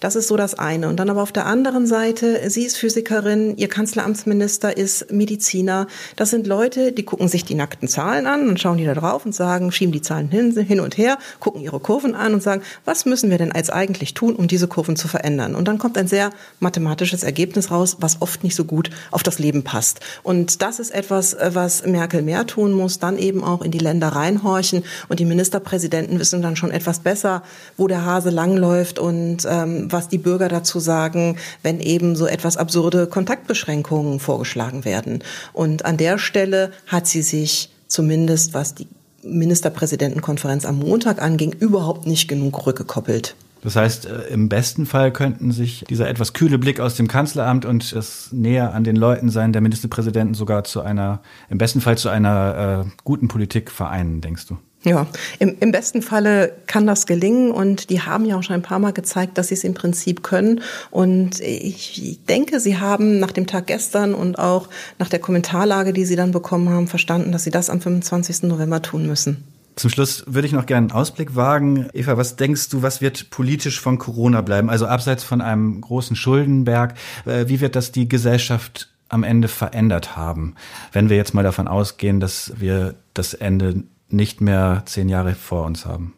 Das 0.00 0.16
ist 0.16 0.28
so 0.28 0.36
das 0.36 0.58
eine. 0.58 0.88
Und 0.88 0.96
dann 0.96 1.10
aber 1.10 1.22
auf 1.22 1.32
der 1.32 1.46
anderen 1.46 1.86
Seite, 1.86 2.48
sie 2.50 2.64
ist 2.64 2.76
Physikerin, 2.76 3.56
ihr 3.56 3.68
Kanzleramtsminister 3.68 4.76
ist 4.76 5.10
Mediziner. 5.12 5.86
Das 6.16 6.30
sind 6.30 6.46
Leute, 6.46 6.92
die 6.92 7.04
gucken 7.04 7.28
sich 7.28 7.44
die 7.44 7.54
nackten 7.54 7.88
Zahlen 7.88 8.26
an 8.26 8.48
und 8.48 8.60
schauen 8.60 8.78
die 8.78 8.84
da 8.84 8.94
drauf 8.94 9.24
und 9.24 9.34
sagen, 9.34 9.72
schieben 9.72 9.92
die 9.92 10.02
Zahlen 10.02 10.28
hin, 10.28 10.56
hin 10.56 10.80
und 10.80 10.98
her, 10.98 11.18
gucken 11.38 11.60
ihre 11.60 11.80
Kurven 11.80 12.14
an 12.14 12.34
und 12.34 12.42
sagen, 12.42 12.62
was 12.84 13.04
müssen 13.04 13.30
wir 13.30 13.38
denn 13.38 13.52
als 13.52 13.70
eigentlich 13.70 14.14
tun, 14.14 14.34
um 14.34 14.48
diese 14.48 14.68
Kurven 14.68 14.96
zu 14.96 15.06
verändern? 15.06 15.54
Und 15.54 15.68
dann 15.68 15.78
kommt 15.78 15.96
ein 15.96 16.08
sehr 16.08 16.30
mathematisches 16.60 17.22
Ergebnis 17.22 17.70
raus, 17.70 17.98
was 18.00 18.20
oft 18.20 18.42
nicht 18.42 18.56
so 18.56 18.64
gut 18.64 18.90
auf 19.10 19.22
das 19.22 19.38
Leben 19.38 19.64
passt. 19.64 20.00
Und 20.22 20.62
das 20.62 20.78
ist 20.78 20.90
etwas, 20.90 21.36
was 21.40 21.86
Merkel 21.86 22.22
mehr 22.22 22.46
tun 22.46 22.72
muss, 22.72 22.98
dann 22.98 23.18
eben 23.18 23.44
auch 23.44 23.62
in 23.62 23.70
die 23.70 23.78
Länder 23.78 24.08
reinhorchen. 24.08 24.79
Und 25.08 25.20
die 25.20 25.24
Ministerpräsidenten 25.24 26.18
wissen 26.18 26.42
dann 26.42 26.56
schon 26.56 26.70
etwas 26.70 27.00
besser, 27.00 27.42
wo 27.76 27.86
der 27.88 28.04
Hase 28.04 28.30
langläuft 28.30 28.98
und 28.98 29.46
ähm, 29.48 29.90
was 29.90 30.08
die 30.08 30.18
Bürger 30.18 30.48
dazu 30.48 30.80
sagen, 30.80 31.36
wenn 31.62 31.80
eben 31.80 32.16
so 32.16 32.26
etwas 32.26 32.56
absurde 32.56 33.06
Kontaktbeschränkungen 33.06 34.20
vorgeschlagen 34.20 34.84
werden. 34.84 35.22
Und 35.52 35.84
an 35.84 35.96
der 35.96 36.18
Stelle 36.18 36.72
hat 36.86 37.06
sie 37.06 37.22
sich 37.22 37.70
zumindest, 37.86 38.54
was 38.54 38.74
die 38.74 38.88
Ministerpräsidentenkonferenz 39.22 40.64
am 40.64 40.78
Montag 40.78 41.20
anging, 41.20 41.52
überhaupt 41.52 42.06
nicht 42.06 42.28
genug 42.28 42.66
rückgekoppelt. 42.66 43.34
Das 43.62 43.76
heißt, 43.76 44.06
äh, 44.06 44.22
im 44.28 44.48
besten 44.48 44.86
Fall 44.86 45.12
könnten 45.12 45.52
sich 45.52 45.84
dieser 45.88 46.08
etwas 46.08 46.32
kühle 46.32 46.58
Blick 46.58 46.80
aus 46.80 46.94
dem 46.94 47.08
Kanzleramt 47.08 47.64
und 47.64 47.94
das 47.94 48.32
näher 48.32 48.72
an 48.72 48.84
den 48.84 48.96
Leuten 48.96 49.28
sein 49.28 49.52
der 49.52 49.60
Ministerpräsidenten 49.60 50.34
sogar 50.34 50.64
zu 50.64 50.80
einer, 50.80 51.20
im 51.50 51.58
besten 51.58 51.80
Fall 51.80 51.98
zu 51.98 52.08
einer 52.08 52.84
äh, 52.86 52.90
guten 53.04 53.28
Politik 53.28 53.70
vereinen, 53.70 54.20
denkst 54.20 54.46
du? 54.46 54.56
Ja, 54.82 55.06
im, 55.38 55.56
im 55.60 55.72
besten 55.72 56.00
Falle 56.00 56.52
kann 56.66 56.86
das 56.86 57.06
gelingen 57.06 57.50
und 57.50 57.90
die 57.90 58.00
haben 58.00 58.24
ja 58.24 58.38
auch 58.38 58.42
schon 58.42 58.54
ein 58.54 58.62
paar 58.62 58.78
Mal 58.78 58.94
gezeigt, 58.94 59.36
dass 59.36 59.48
sie 59.48 59.54
es 59.54 59.64
im 59.64 59.74
Prinzip 59.74 60.22
können. 60.22 60.62
Und 60.90 61.38
ich 61.40 62.20
denke, 62.28 62.60
sie 62.60 62.78
haben 62.78 63.18
nach 63.18 63.32
dem 63.32 63.46
Tag 63.46 63.66
gestern 63.66 64.14
und 64.14 64.38
auch 64.38 64.70
nach 64.98 65.10
der 65.10 65.18
Kommentarlage, 65.18 65.92
die 65.92 66.06
sie 66.06 66.16
dann 66.16 66.30
bekommen 66.30 66.70
haben, 66.70 66.88
verstanden, 66.88 67.30
dass 67.30 67.44
sie 67.44 67.50
das 67.50 67.68
am 67.68 67.82
25. 67.82 68.44
November 68.44 68.80
tun 68.80 69.06
müssen. 69.06 69.44
Zum 69.76 69.90
Schluss 69.90 70.24
würde 70.26 70.46
ich 70.46 70.52
noch 70.52 70.66
gerne 70.66 70.86
einen 70.88 70.92
Ausblick 70.92 71.36
wagen. 71.36 71.88
Eva, 71.92 72.16
was 72.16 72.36
denkst 72.36 72.70
du, 72.70 72.82
was 72.82 73.02
wird 73.02 73.28
politisch 73.28 73.80
von 73.80 73.98
Corona 73.98 74.40
bleiben? 74.40 74.70
Also 74.70 74.86
abseits 74.86 75.24
von 75.24 75.42
einem 75.42 75.80
großen 75.82 76.16
Schuldenberg, 76.16 76.94
äh, 77.26 77.48
wie 77.48 77.60
wird 77.60 77.76
das 77.76 77.92
die 77.92 78.08
Gesellschaft 78.08 78.88
am 79.10 79.24
Ende 79.24 79.48
verändert 79.48 80.16
haben? 80.16 80.54
Wenn 80.92 81.10
wir 81.10 81.18
jetzt 81.18 81.34
mal 81.34 81.44
davon 81.44 81.68
ausgehen, 81.68 82.18
dass 82.20 82.52
wir 82.56 82.94
das 83.14 83.34
Ende 83.34 83.84
nicht 84.12 84.40
mehr 84.40 84.82
zehn 84.86 85.08
Jahre 85.08 85.34
vor 85.34 85.64
uns 85.64 85.86
haben. 85.86 86.14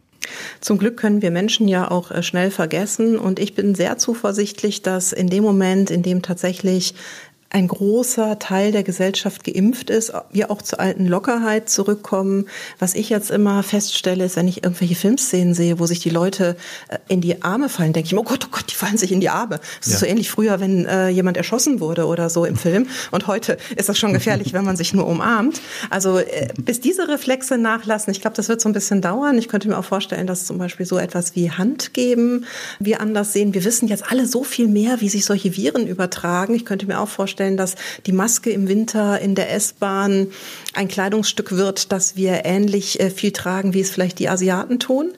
Zum 0.60 0.78
Glück 0.78 0.96
können 0.96 1.22
wir 1.22 1.30
Menschen 1.30 1.68
ja 1.68 1.90
auch 1.90 2.10
äh, 2.10 2.22
schnell 2.22 2.50
vergessen 2.50 3.18
und 3.18 3.38
ich 3.38 3.54
bin 3.54 3.74
sehr 3.74 3.98
zuversichtlich, 3.98 4.82
dass 4.82 5.12
in 5.12 5.28
dem 5.28 5.42
Moment, 5.42 5.90
in 5.90 6.02
dem 6.02 6.22
tatsächlich 6.22 6.94
ein 7.52 7.68
großer 7.68 8.38
Teil 8.38 8.72
der 8.72 8.82
Gesellschaft 8.82 9.44
geimpft 9.44 9.90
ist, 9.90 10.12
wir 10.32 10.50
auch 10.50 10.62
zur 10.62 10.80
alten 10.80 11.06
Lockerheit 11.06 11.68
zurückkommen. 11.68 12.46
Was 12.78 12.94
ich 12.94 13.10
jetzt 13.10 13.30
immer 13.30 13.62
feststelle, 13.62 14.24
ist, 14.24 14.36
wenn 14.36 14.48
ich 14.48 14.64
irgendwelche 14.64 14.94
Filmszenen 14.94 15.52
sehe, 15.52 15.78
wo 15.78 15.84
sich 15.84 16.00
die 16.00 16.10
Leute 16.10 16.56
äh, 16.88 16.98
in 17.08 17.20
die 17.20 17.42
Arme 17.42 17.68
fallen, 17.68 17.92
denke 17.92 18.06
ich 18.06 18.16
oh 18.16 18.22
Gott, 18.22 18.46
oh 18.46 18.48
Gott, 18.50 18.64
die 18.70 18.74
fallen 18.74 18.96
sich 18.96 19.12
in 19.12 19.20
die 19.20 19.28
Arme. 19.28 19.60
Das 19.80 19.88
ja. 19.88 19.94
ist 19.94 20.00
so 20.00 20.06
ähnlich 20.06 20.30
früher, 20.30 20.60
wenn 20.60 20.86
äh, 20.86 21.08
jemand 21.08 21.36
erschossen 21.36 21.80
wurde 21.80 22.06
oder 22.06 22.30
so 22.30 22.46
im 22.46 22.56
Film. 22.56 22.86
Und 23.10 23.26
heute 23.26 23.58
ist 23.76 23.88
das 23.88 23.98
schon 23.98 24.14
gefährlich, 24.14 24.52
wenn 24.54 24.64
man 24.64 24.76
sich 24.76 24.94
nur 24.94 25.06
umarmt. 25.06 25.60
Also 25.90 26.18
äh, 26.18 26.48
bis 26.56 26.80
diese 26.80 27.08
Reflexe 27.08 27.58
nachlassen, 27.58 28.12
ich 28.12 28.22
glaube, 28.22 28.36
das 28.36 28.48
wird 28.48 28.62
so 28.62 28.68
ein 28.70 28.72
bisschen 28.72 29.02
dauern. 29.02 29.36
Ich 29.36 29.48
könnte 29.48 29.68
mir 29.68 29.76
auch 29.76 29.84
vorstellen, 29.84 30.26
dass 30.26 30.46
zum 30.46 30.56
Beispiel 30.56 30.86
so 30.86 30.96
etwas 30.96 31.36
wie 31.36 31.50
Hand 31.50 31.92
geben 31.92 32.46
wir 32.78 33.02
anders 33.02 33.34
sehen. 33.34 33.52
Wir 33.52 33.64
wissen 33.64 33.88
jetzt 33.88 34.10
alle 34.10 34.26
so 34.26 34.42
viel 34.42 34.68
mehr, 34.68 35.02
wie 35.02 35.10
sich 35.10 35.26
solche 35.26 35.54
Viren 35.54 35.86
übertragen. 35.86 36.54
Ich 36.54 36.64
könnte 36.64 36.86
mir 36.86 36.98
auch 36.98 37.08
vorstellen, 37.08 37.41
vorstellen, 37.42 37.56
dass 37.56 37.74
die 38.06 38.12
Maske 38.12 38.50
im 38.50 38.68
Winter 38.68 39.20
in 39.20 39.34
der 39.34 39.52
S-Bahn 39.52 40.28
ein 40.74 40.88
Kleidungsstück 40.88 41.52
wird, 41.52 41.92
das 41.92 42.16
wir 42.16 42.44
ähnlich 42.44 43.00
äh, 43.00 43.10
viel 43.10 43.32
tragen, 43.32 43.74
wie 43.74 43.80
es 43.80 43.90
vielleicht 43.90 44.18
die 44.18 44.28
Asiaten 44.28 44.78
tun 44.78 45.12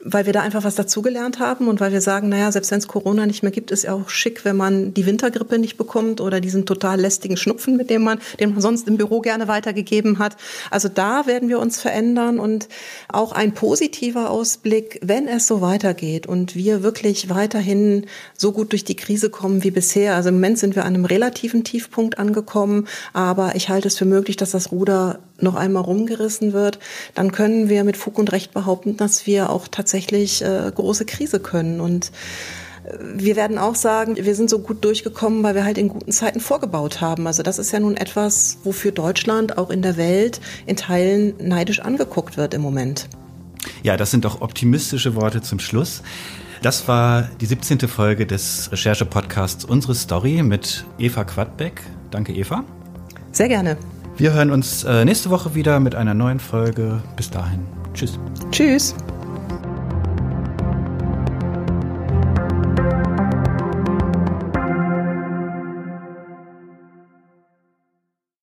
weil 0.00 0.26
wir 0.26 0.32
da 0.32 0.42
einfach 0.42 0.62
was 0.62 0.76
dazugelernt 0.76 1.40
haben 1.40 1.66
und 1.66 1.80
weil 1.80 1.92
wir 1.92 2.00
sagen, 2.00 2.28
naja, 2.28 2.52
selbst 2.52 2.70
wenn 2.70 2.78
es 2.78 2.86
Corona 2.86 3.26
nicht 3.26 3.42
mehr 3.42 3.50
gibt, 3.50 3.70
ist 3.72 3.82
ja 3.82 3.94
auch 3.94 4.08
schick, 4.08 4.44
wenn 4.44 4.56
man 4.56 4.94
die 4.94 5.06
Wintergrippe 5.06 5.58
nicht 5.58 5.76
bekommt 5.76 6.20
oder 6.20 6.40
diesen 6.40 6.66
total 6.66 7.00
lästigen 7.00 7.36
Schnupfen, 7.36 7.76
mit 7.76 7.90
dem 7.90 8.02
man, 8.02 8.20
den 8.38 8.52
man 8.52 8.60
sonst 8.60 8.86
im 8.86 8.96
Büro 8.96 9.20
gerne 9.20 9.48
weitergegeben 9.48 10.18
hat. 10.20 10.36
Also 10.70 10.88
da 10.88 11.26
werden 11.26 11.48
wir 11.48 11.58
uns 11.58 11.80
verändern 11.80 12.38
und 12.38 12.68
auch 13.08 13.32
ein 13.32 13.54
positiver 13.54 14.30
Ausblick, 14.30 15.00
wenn 15.02 15.26
es 15.26 15.48
so 15.48 15.60
weitergeht 15.60 16.26
und 16.26 16.54
wir 16.54 16.82
wirklich 16.84 17.28
weiterhin 17.28 18.06
so 18.36 18.52
gut 18.52 18.72
durch 18.72 18.84
die 18.84 18.96
Krise 18.96 19.30
kommen 19.30 19.64
wie 19.64 19.72
bisher. 19.72 20.14
Also 20.14 20.28
im 20.28 20.36
Moment 20.36 20.58
sind 20.58 20.76
wir 20.76 20.84
an 20.84 20.94
einem 20.94 21.06
relativen 21.06 21.64
Tiefpunkt 21.64 22.18
angekommen, 22.18 22.86
aber 23.12 23.56
ich 23.56 23.68
halte 23.68 23.88
es 23.88 23.98
für 23.98 24.04
möglich, 24.04 24.36
dass 24.36 24.52
das 24.52 24.70
Ruder 24.70 25.18
noch 25.40 25.54
einmal 25.54 25.82
rumgerissen 25.82 26.52
wird. 26.52 26.78
Dann 27.14 27.32
können 27.32 27.68
wir 27.68 27.84
mit 27.84 27.96
Fug 27.96 28.18
und 28.18 28.32
Recht 28.32 28.52
behaupten, 28.52 28.96
dass 28.96 29.26
wir 29.26 29.50
auch 29.50 29.68
tatsächlich 29.68 30.42
äh, 30.42 30.70
große 30.74 31.04
Krise 31.04 31.40
können. 31.40 31.80
Und 31.80 32.10
äh, 32.84 32.96
wir 33.14 33.36
werden 33.36 33.58
auch 33.58 33.74
sagen, 33.74 34.16
wir 34.16 34.34
sind 34.34 34.50
so 34.50 34.58
gut 34.58 34.84
durchgekommen, 34.84 35.42
weil 35.42 35.54
wir 35.54 35.64
halt 35.64 35.78
in 35.78 35.88
guten 35.88 36.12
Zeiten 36.12 36.40
vorgebaut 36.40 37.00
haben. 37.00 37.26
Also 37.26 37.42
das 37.42 37.58
ist 37.58 37.72
ja 37.72 37.80
nun 37.80 37.96
etwas, 37.96 38.58
wofür 38.64 38.92
Deutschland 38.92 39.58
auch 39.58 39.70
in 39.70 39.82
der 39.82 39.96
Welt 39.96 40.40
in 40.66 40.76
Teilen 40.76 41.34
neidisch 41.40 41.80
angeguckt 41.80 42.36
wird 42.36 42.54
im 42.54 42.62
Moment. 42.62 43.08
Ja, 43.82 43.96
das 43.96 44.10
sind 44.10 44.24
doch 44.24 44.40
optimistische 44.40 45.14
Worte 45.14 45.42
zum 45.42 45.58
Schluss. 45.58 46.02
Das 46.62 46.88
war 46.88 47.28
die 47.40 47.46
17. 47.46 47.80
Folge 47.80 48.26
des 48.26 48.70
Recherche-Podcasts 48.72 49.64
Unsere 49.64 49.94
Story 49.94 50.42
mit 50.42 50.84
Eva 50.98 51.22
Quadbeck. 51.24 51.82
Danke, 52.10 52.32
Eva. 52.32 52.64
Sehr 53.30 53.48
gerne. 53.48 53.76
Wir 54.18 54.32
hören 54.32 54.50
uns 54.50 54.82
äh, 54.82 55.04
nächste 55.04 55.30
Woche 55.30 55.54
wieder 55.54 55.78
mit 55.78 55.94
einer 55.94 56.12
neuen 56.12 56.40
Folge. 56.40 57.00
Bis 57.14 57.30
dahin. 57.30 57.60
Tschüss. 57.94 58.18
Tschüss. 58.50 58.96